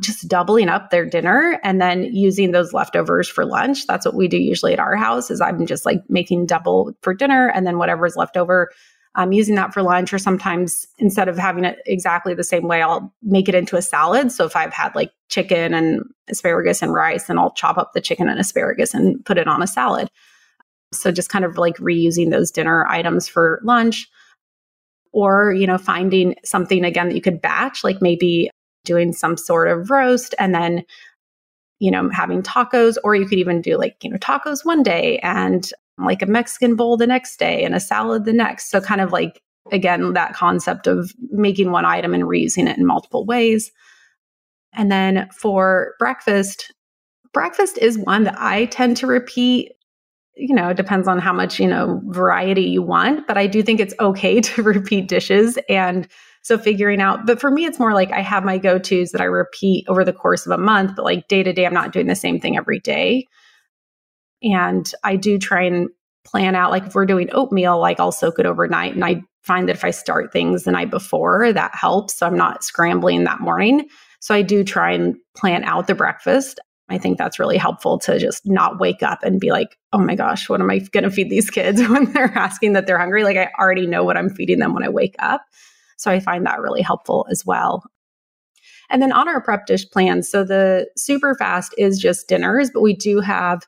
[0.00, 3.86] just doubling up their dinner and then using those leftovers for lunch.
[3.86, 7.12] That's what we do usually at our house is I'm just like making double for
[7.12, 8.70] dinner and then whatever's left over
[9.16, 12.80] I'm using that for lunch, or sometimes instead of having it exactly the same way,
[12.80, 14.30] I'll make it into a salad.
[14.30, 18.00] So if I've had like chicken and asparagus and rice, then I'll chop up the
[18.00, 20.08] chicken and asparagus and put it on a salad.
[20.92, 24.08] So just kind of like reusing those dinner items for lunch.
[25.12, 28.48] Or, you know, finding something again that you could batch, like maybe
[28.84, 30.84] doing some sort of roast and then
[31.80, 35.18] you know, having tacos, or you could even do like, you know, tacos one day
[35.20, 38.70] and like a Mexican bowl the next day and a salad the next.
[38.70, 42.86] So, kind of like, again, that concept of making one item and reusing it in
[42.86, 43.72] multiple ways.
[44.74, 46.72] And then for breakfast,
[47.32, 49.72] breakfast is one that I tend to repeat.
[50.36, 53.62] You know, it depends on how much, you know, variety you want, but I do
[53.62, 55.58] think it's okay to repeat dishes.
[55.68, 56.08] And
[56.42, 59.20] so figuring out, but for me, it's more like I have my go tos that
[59.20, 61.92] I repeat over the course of a month, but like day to day, I'm not
[61.92, 63.26] doing the same thing every day.
[64.42, 65.90] And I do try and
[66.24, 68.94] plan out like if we're doing oatmeal, like I'll soak it overnight.
[68.94, 72.16] And I find that if I start things the night before, that helps.
[72.16, 73.88] So I'm not scrambling that morning.
[74.20, 76.60] So I do try and plan out the breakfast.
[76.90, 80.14] I think that's really helpful to just not wake up and be like, oh my
[80.14, 83.24] gosh, what am I going to feed these kids when they're asking that they're hungry?
[83.24, 85.42] Like I already know what I'm feeding them when I wake up.
[85.96, 87.84] So I find that really helpful as well.
[88.90, 92.94] And then on our PrepDish plan, so the super fast is just dinners, but we
[92.94, 93.62] do have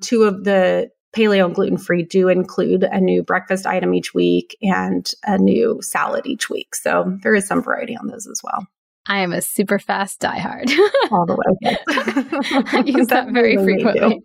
[0.00, 4.56] two of the paleo and gluten free do include a new breakfast item each week
[4.62, 6.74] and a new salad each week.
[6.74, 8.66] So there is some variety on those as well.
[9.08, 10.68] I am a super fast diehard.
[11.10, 11.76] All the way.
[11.88, 14.22] I use that very frequently.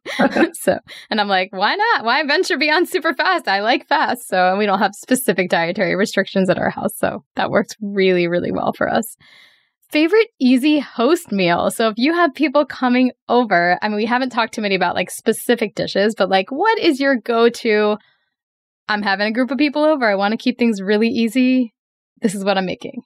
[0.54, 0.80] so,
[1.10, 2.06] and I'm like, why not?
[2.06, 3.48] Why venture beyond super fast?
[3.48, 4.28] I like fast.
[4.28, 6.98] So, and we don't have specific dietary restrictions at our house.
[6.98, 9.16] So that works really, really well for us.
[9.90, 11.70] Favorite easy host meal.
[11.70, 14.96] So if you have people coming over, I mean, we haven't talked too many about
[14.96, 17.98] like specific dishes, but like, what is your go to?
[18.88, 20.10] I'm having a group of people over.
[20.10, 21.74] I want to keep things really easy.
[22.22, 23.04] This is what I'm making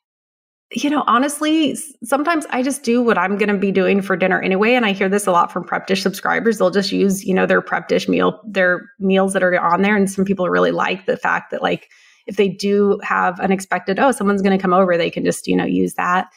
[0.72, 4.42] you know, honestly, sometimes I just do what I'm going to be doing for dinner
[4.42, 4.74] anyway.
[4.74, 6.58] And I hear this a lot from PrepDish subscribers.
[6.58, 9.96] They'll just use, you know, their PrepDish meal, their meals that are on there.
[9.96, 11.90] And some people really like the fact that, like,
[12.26, 15.56] if they do have unexpected, oh, someone's going to come over, they can just, you
[15.56, 16.28] know, use that.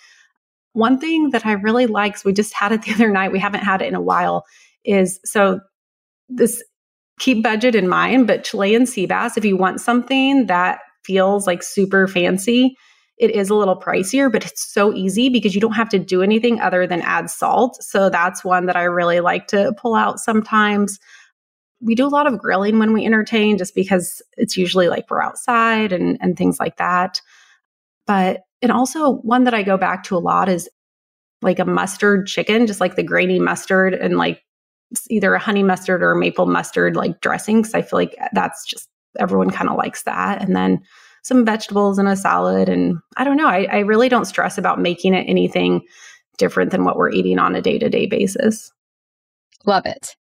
[0.74, 3.38] One thing that I really like, so we just had it the other night, we
[3.38, 4.44] haven't had it in a while,
[4.84, 5.60] is so
[6.28, 6.62] this
[7.18, 11.62] keep budget in mind, but Chilean sea bass, if you want something that feels like
[11.62, 12.76] super fancy,
[13.18, 16.22] it is a little pricier, but it's so easy because you don't have to do
[16.22, 17.82] anything other than add salt.
[17.82, 20.98] So that's one that I really like to pull out sometimes.
[21.80, 25.22] We do a lot of grilling when we entertain just because it's usually like we're
[25.22, 27.20] outside and, and things like that.
[28.06, 30.68] But, and also one that I go back to a lot is
[31.42, 34.42] like a mustard chicken, just like the grainy mustard and like
[35.10, 37.62] either a honey mustard or maple mustard like dressing.
[37.62, 38.88] Cause I feel like that's just
[39.18, 40.42] everyone kind of likes that.
[40.42, 40.82] And then
[41.28, 42.68] some vegetables and a salad.
[42.68, 45.82] And I don't know, I, I really don't stress about making it anything
[46.38, 48.72] different than what we're eating on a day to day basis.
[49.66, 50.16] Love it.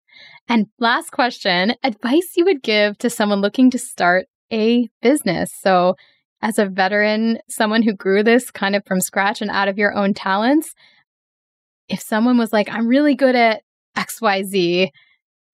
[0.48, 5.50] And last question advice you would give to someone looking to start a business.
[5.60, 5.94] So,
[6.42, 9.94] as a veteran, someone who grew this kind of from scratch and out of your
[9.94, 10.74] own talents,
[11.88, 13.62] if someone was like, I'm really good at
[13.96, 14.90] XYZ,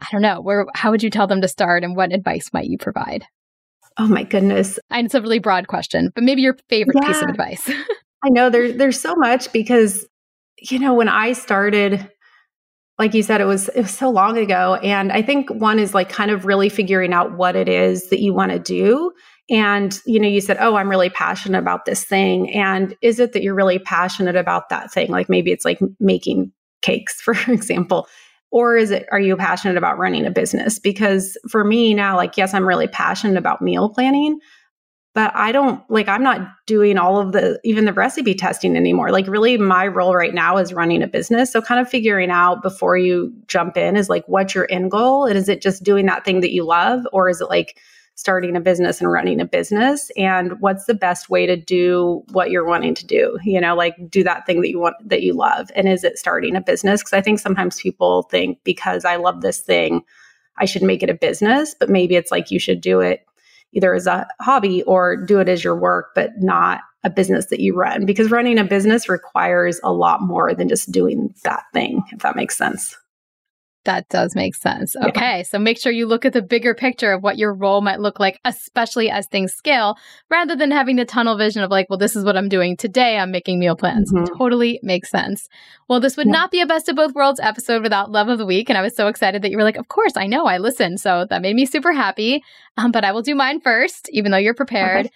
[0.00, 2.66] I don't know, where how would you tell them to start and what advice might
[2.66, 3.24] you provide?
[3.98, 4.78] Oh my goodness.
[4.90, 7.08] And it's a really broad question, but maybe your favorite yeah.
[7.08, 7.68] piece of advice.
[8.24, 10.06] I know there, there's so much because,
[10.60, 12.08] you know, when I started,
[12.98, 14.76] like you said, it was it was so long ago.
[14.76, 18.20] And I think one is like kind of really figuring out what it is that
[18.20, 19.12] you want to do.
[19.50, 22.52] And, you know, you said, Oh, I'm really passionate about this thing.
[22.54, 25.10] And is it that you're really passionate about that thing?
[25.10, 28.06] Like maybe it's like making cakes, for example
[28.52, 30.78] or is it are you passionate about running a business?
[30.78, 34.38] Because for me now like yes i'm really passionate about meal planning
[35.14, 39.10] but i don't like i'm not doing all of the even the recipe testing anymore.
[39.10, 41.52] Like really my role right now is running a business.
[41.52, 45.26] So kind of figuring out before you jump in is like what's your end goal?
[45.26, 47.06] And is it just doing that thing that you love?
[47.12, 47.78] Or is it like
[48.14, 52.50] starting a business and running a business and what's the best way to do what
[52.50, 53.38] you're wanting to do?
[53.44, 55.70] You know like do that thing that you want that you love.
[55.74, 57.00] And is it starting a business?
[57.00, 60.02] Because i think sometimes people think because i love this thing
[60.58, 63.24] i should make it a business but maybe it's like you should do it
[63.72, 67.60] either as a hobby or do it as your work but not a business that
[67.60, 68.06] you run.
[68.06, 72.36] Because running a business requires a lot more than just doing that thing if that
[72.36, 72.96] makes sense
[73.84, 74.94] that does make sense.
[74.96, 75.38] Okay.
[75.38, 75.42] Yeah.
[75.42, 78.20] So make sure you look at the bigger picture of what your role might look
[78.20, 79.96] like, especially as things scale,
[80.30, 83.18] rather than having the tunnel vision of like, well, this is what I'm doing today.
[83.18, 84.12] I'm making meal plans.
[84.12, 84.36] Mm-hmm.
[84.36, 85.48] Totally makes sense.
[85.88, 86.32] Well, this would yeah.
[86.32, 88.68] not be a best of both worlds episode without love of the week.
[88.68, 90.96] And I was so excited that you were like, of course, I know I listen.
[90.96, 92.42] So that made me super happy.
[92.76, 95.06] Um, but I will do mine first, even though you're prepared.
[95.06, 95.14] Okay.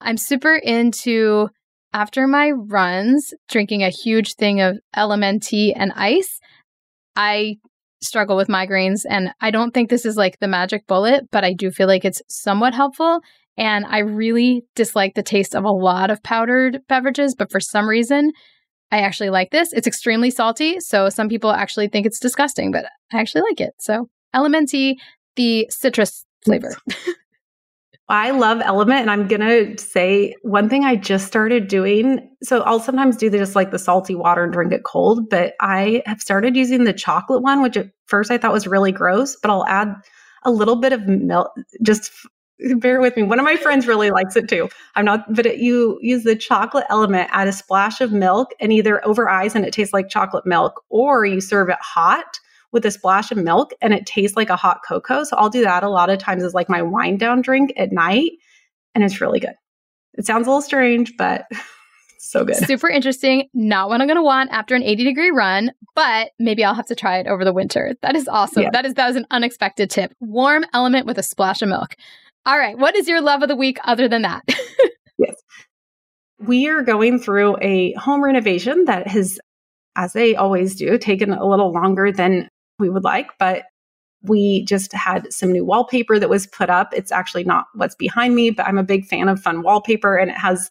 [0.00, 1.48] I'm super into
[1.92, 6.40] after my runs, drinking a huge thing of LMNT and ice.
[7.16, 7.56] I
[8.02, 9.02] struggle with migraines.
[9.08, 12.04] And I don't think this is like the magic bullet, but I do feel like
[12.04, 13.20] it's somewhat helpful.
[13.56, 17.88] And I really dislike the taste of a lot of powdered beverages, but for some
[17.88, 18.32] reason,
[18.90, 19.72] I actually like this.
[19.72, 20.80] It's extremely salty.
[20.80, 23.74] So some people actually think it's disgusting, but I actually like it.
[23.78, 24.94] So LMNT,
[25.36, 26.74] the citrus flavor.
[28.10, 32.28] I love LMNT, and I'm gonna say one thing I just started doing.
[32.42, 36.02] So I'll sometimes do just like the salty water and drink it cold, but I
[36.06, 39.36] have started using the chocolate one, which at first I thought was really gross.
[39.36, 39.94] But I'll add
[40.42, 41.52] a little bit of milk.
[41.82, 42.10] Just
[42.76, 43.22] bear with me.
[43.22, 44.68] One of my friends really likes it too.
[44.96, 48.72] I'm not, but it, you use the chocolate LMNT, add a splash of milk, and
[48.72, 52.40] either over ice and it tastes like chocolate milk, or you serve it hot
[52.72, 55.24] with a splash of milk and it tastes like a hot cocoa.
[55.24, 57.92] So I'll do that a lot of times as like my wind down drink at
[57.92, 58.32] night.
[58.94, 59.54] And it's really good.
[60.14, 61.46] It sounds a little strange, but
[62.18, 62.56] so good.
[62.56, 63.48] Super interesting.
[63.54, 66.86] Not what I'm going to want after an 80 degree run, but maybe I'll have
[66.86, 67.94] to try it over the winter.
[68.02, 68.64] That is awesome.
[68.64, 68.70] Yeah.
[68.72, 70.12] That is that was an unexpected tip.
[70.20, 71.94] Warm LMNT with a splash of milk.
[72.46, 74.42] All right, what is your love of the week other than that?
[75.18, 75.34] yes.
[76.38, 79.38] We are going through a home renovation that has
[79.96, 82.48] as they always do taken a little longer than
[82.80, 83.64] we would like, but
[84.22, 86.92] we just had some new wallpaper that was put up.
[86.92, 90.30] It's actually not what's behind me, but I'm a big fan of fun wallpaper and
[90.30, 90.70] it has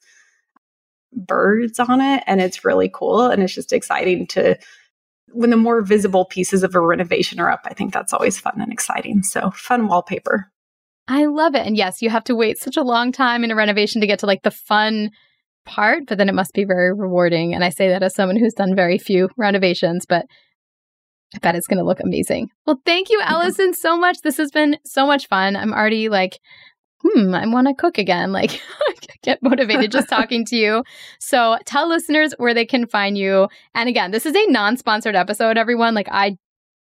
[1.13, 4.57] birds on it and it's really cool and it's just exciting to
[5.31, 8.61] when the more visible pieces of a renovation are up i think that's always fun
[8.61, 10.51] and exciting so fun wallpaper
[11.07, 13.55] i love it and yes you have to wait such a long time in a
[13.55, 15.09] renovation to get to like the fun
[15.65, 18.53] part but then it must be very rewarding and i say that as someone who's
[18.53, 20.25] done very few renovations but
[21.35, 22.49] I bet it's going to look amazing.
[22.65, 24.21] Well, thank you, Allison, so much.
[24.21, 25.55] This has been so much fun.
[25.55, 26.39] I'm already like
[27.01, 28.31] hmm, I want to cook again.
[28.39, 28.61] Like,
[29.21, 30.83] get motivated just talking to you.
[31.19, 33.49] So tell listeners where they can find you.
[33.75, 35.93] And again, this is a non sponsored episode, everyone.
[35.93, 36.37] Like, I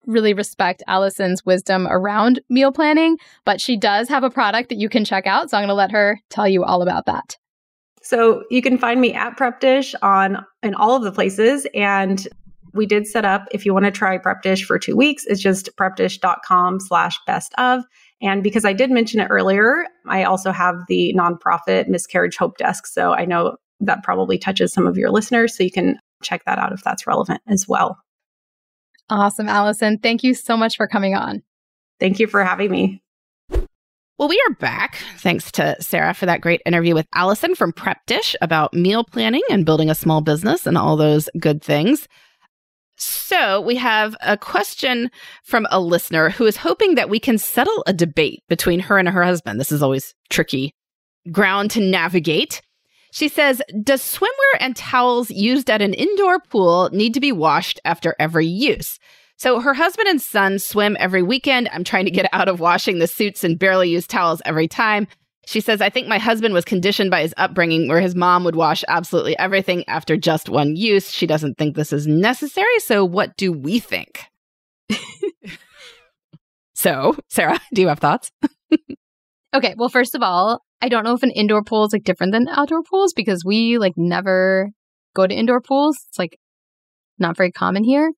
[0.07, 4.89] really respect Allison's wisdom around meal planning, but she does have a product that you
[4.89, 5.51] can check out.
[5.51, 7.37] So I'm going to let her tell you all about that.
[8.03, 11.67] So you can find me at PrepDish on in all of the places.
[11.75, 12.27] And
[12.75, 15.71] we did set up if you want to try PrepDish for two weeks, it's just
[15.77, 17.85] prepdish.com slash best of.
[18.21, 22.87] And because I did mention it earlier, I also have the nonprofit Miscarriage Hope Desk.
[22.87, 25.57] So I know that probably touches some of your listeners.
[25.57, 27.99] So you can check that out if that's relevant as well.
[29.11, 29.99] Awesome, Allison.
[29.99, 31.43] Thank you so much for coming on.
[32.01, 33.03] Thank you for having me.
[34.17, 34.97] Well, we are back.
[35.19, 39.67] Thanks to Sarah for that great interview with Allison from PrepDish about meal planning and
[39.67, 42.07] building a small business and all those good things.
[42.97, 45.11] So we have a question
[45.43, 49.09] from a listener who is hoping that we can settle a debate between her and
[49.09, 49.59] her husband.
[49.59, 50.75] This is always tricky
[51.33, 52.61] ground to navigate.
[53.13, 57.81] She says, Does swimwear and towels used at an indoor pool need to be washed
[57.85, 58.99] after every use?
[59.37, 61.69] So her husband and son swim every weekend.
[61.73, 65.07] I'm trying to get out of washing the suits and barely use towels every time.
[65.47, 68.57] She says, I think my husband was conditioned by his upbringing where his mom would
[68.57, 71.11] wash absolutely everything after just one use.
[71.11, 72.79] She doesn't think this is necessary.
[72.79, 74.25] So, what do we think?
[76.75, 78.31] so, Sarah, do you have thoughts?
[79.55, 79.75] okay.
[79.77, 82.49] Well, first of all, I don't know if an indoor pool is like different than
[82.49, 84.71] outdoor pools because we like never
[85.15, 85.99] go to indoor pools.
[86.09, 86.39] It's like
[87.19, 88.13] not very common here.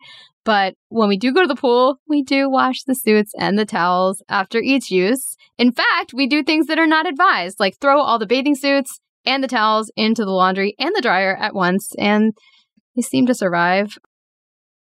[0.44, 3.64] But when we do go to the pool, we do wash the suits and the
[3.64, 5.36] towels after each use.
[5.58, 9.00] In fact, we do things that are not advised, like throw all the bathing suits
[9.24, 12.32] and the towels into the laundry and the dryer at once, and
[12.94, 13.98] they seem to survive.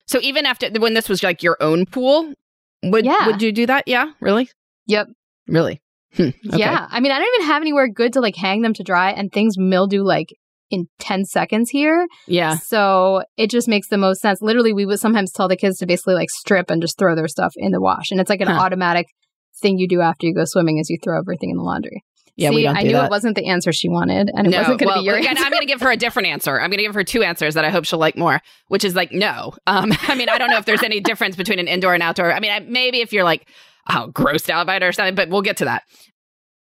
[0.07, 2.35] So even after when this was like your own pool,
[2.83, 3.27] would yeah.
[3.27, 3.85] would you do that?
[3.87, 4.51] Yeah, really?
[4.87, 5.09] Yep.
[5.47, 5.81] Really?
[6.15, 6.59] Hmm, okay.
[6.59, 6.89] Yeah.
[6.91, 9.33] I mean, I don't even have anywhere good to like hang them to dry, and
[9.33, 10.35] things mildew like
[10.73, 12.07] in 10 seconds here.
[12.27, 12.57] Yeah.
[12.57, 14.41] So it just makes the most sense.
[14.43, 17.29] Literally, we would sometimes tell the kids to basically like strip and just throw their
[17.29, 18.11] stuff in the wash.
[18.11, 18.61] And it's like an huh.
[18.61, 19.07] automatic
[19.61, 22.03] thing you do after you go swimming is you throw everything in the laundry.
[22.35, 23.07] Yeah, See, we don't I knew that.
[23.07, 25.17] it wasn't the answer she wanted, and it no, wasn't going to well, be your
[25.17, 25.45] again, answer.
[25.45, 26.59] I'm going to give her a different answer.
[26.59, 28.95] I'm going to give her two answers that I hope she'll like more, which is
[28.95, 29.53] like no.
[29.67, 32.33] Um, I mean, I don't know if there's any difference between an indoor and outdoor.
[32.33, 33.47] I mean, I, maybe if you're like,
[33.91, 35.83] oh, grossed out by it or something, but we'll get to that.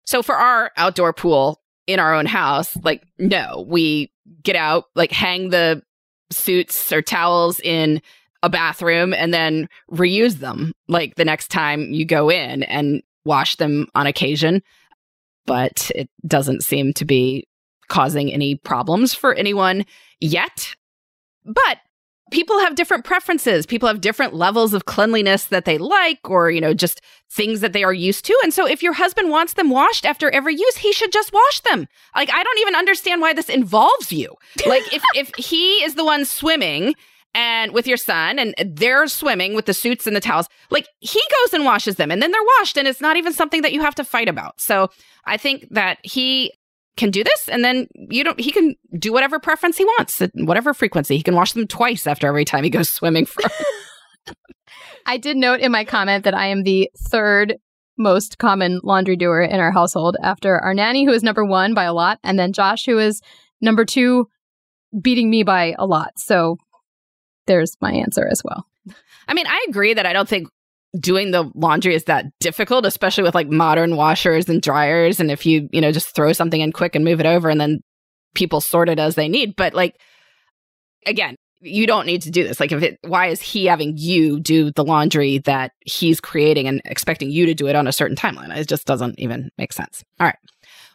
[0.04, 4.10] So for our outdoor pool in our own house, like no, we
[4.42, 5.82] get out, like hang the
[6.30, 8.00] suits or towels in
[8.42, 13.56] a bathroom and then reuse them like the next time you go in and wash
[13.56, 14.62] them on occasion.
[15.46, 17.46] But it doesn't seem to be
[17.88, 19.84] causing any problems for anyone
[20.20, 20.74] yet.
[21.44, 21.78] But
[22.30, 23.66] people have different preferences.
[23.66, 27.00] People have different levels of cleanliness that they like, or, you know, just
[27.30, 28.38] things that they are used to.
[28.42, 31.60] And so if your husband wants them washed after every use, he should just wash
[31.60, 31.86] them.
[32.14, 34.34] Like, I don't even understand why this involves you.
[34.66, 36.94] Like, if, if he is the one swimming,
[37.34, 41.20] and with your son and they're swimming with the suits and the towels like he
[41.42, 43.82] goes and washes them and then they're washed and it's not even something that you
[43.82, 44.88] have to fight about so
[45.26, 46.50] i think that he
[46.96, 50.30] can do this and then you don't he can do whatever preference he wants at
[50.34, 51.16] whatever frequency.
[51.16, 53.42] He can wash them twice after every time he goes swimming for
[55.06, 57.56] i did note in my comment that i am the third
[57.98, 61.84] most common laundry doer in our household after our nanny who is number one by
[61.84, 63.22] a lot and then josh who is
[63.60, 64.28] number two
[65.00, 66.18] beating me by a lot.
[66.18, 66.58] So
[67.46, 68.66] there's my answer as well.
[69.28, 70.48] I mean i agree that i don't think
[71.00, 75.20] doing the laundry is that difficult, especially with like modern washers and dryers.
[75.20, 77.60] And if you, you know, just throw something in quick and move it over and
[77.60, 77.80] then
[78.34, 79.54] people sort it as they need.
[79.56, 79.96] But like,
[81.06, 82.60] again, you don't need to do this.
[82.60, 86.80] Like, if it, why is he having you do the laundry that he's creating and
[86.84, 88.54] expecting you to do it on a certain timeline?
[88.54, 90.04] It just doesn't even make sense.
[90.20, 90.36] All right.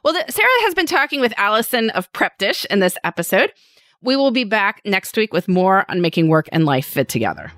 [0.03, 3.51] Well, the, Sarah has been talking with Allison of PrepDish in this episode.
[4.01, 7.51] We will be back next week with more on making work and life fit together.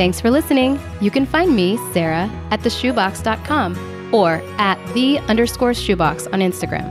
[0.00, 0.80] Thanks for listening.
[1.02, 6.90] You can find me, Sarah, at theshoebox.com or at the underscore shoebox on Instagram.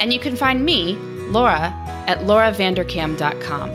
[0.00, 0.94] And you can find me,
[1.28, 1.70] Laura,
[2.06, 3.68] at lauravanderkam.com.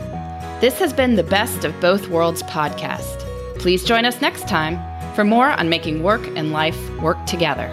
[0.60, 3.20] This has been the Best of Both Worlds podcast.
[3.60, 4.80] Please join us next time
[5.14, 7.72] for more on making work and life work together.